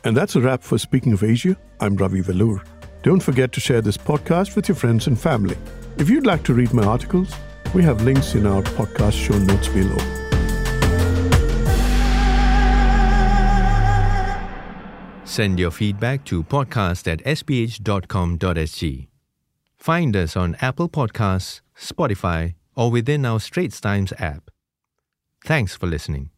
And 0.04 0.16
that's 0.16 0.36
a 0.36 0.40
wrap 0.40 0.62
for 0.62 0.78
Speaking 0.78 1.12
of 1.12 1.24
Asia. 1.24 1.56
I'm 1.80 1.96
Ravi 1.96 2.22
Velloor. 2.22 2.64
Don't 3.02 3.22
forget 3.22 3.52
to 3.52 3.60
share 3.60 3.80
this 3.80 3.96
podcast 3.96 4.54
with 4.54 4.68
your 4.68 4.76
friends 4.76 5.06
and 5.06 5.18
family. 5.18 5.56
If 5.98 6.08
you'd 6.08 6.26
like 6.26 6.42
to 6.44 6.54
read 6.54 6.72
my 6.72 6.84
articles, 6.84 7.34
we 7.74 7.82
have 7.82 8.02
links 8.02 8.34
in 8.34 8.46
our 8.46 8.62
podcast 8.62 9.12
show 9.12 9.36
notes 9.38 9.68
below. 9.68 10.23
Send 15.24 15.58
your 15.58 15.70
feedback 15.70 16.24
to 16.26 16.44
podcast 16.44 17.10
at 17.10 17.24
sph.com.sg. 17.24 19.08
Find 19.76 20.16
us 20.16 20.36
on 20.36 20.56
Apple 20.60 20.88
Podcasts, 20.88 21.60
Spotify, 21.76 22.54
or 22.76 22.90
within 22.90 23.26
our 23.26 23.40
Straits 23.40 23.80
Times 23.80 24.12
app. 24.18 24.50
Thanks 25.44 25.76
for 25.76 25.86
listening. 25.86 26.30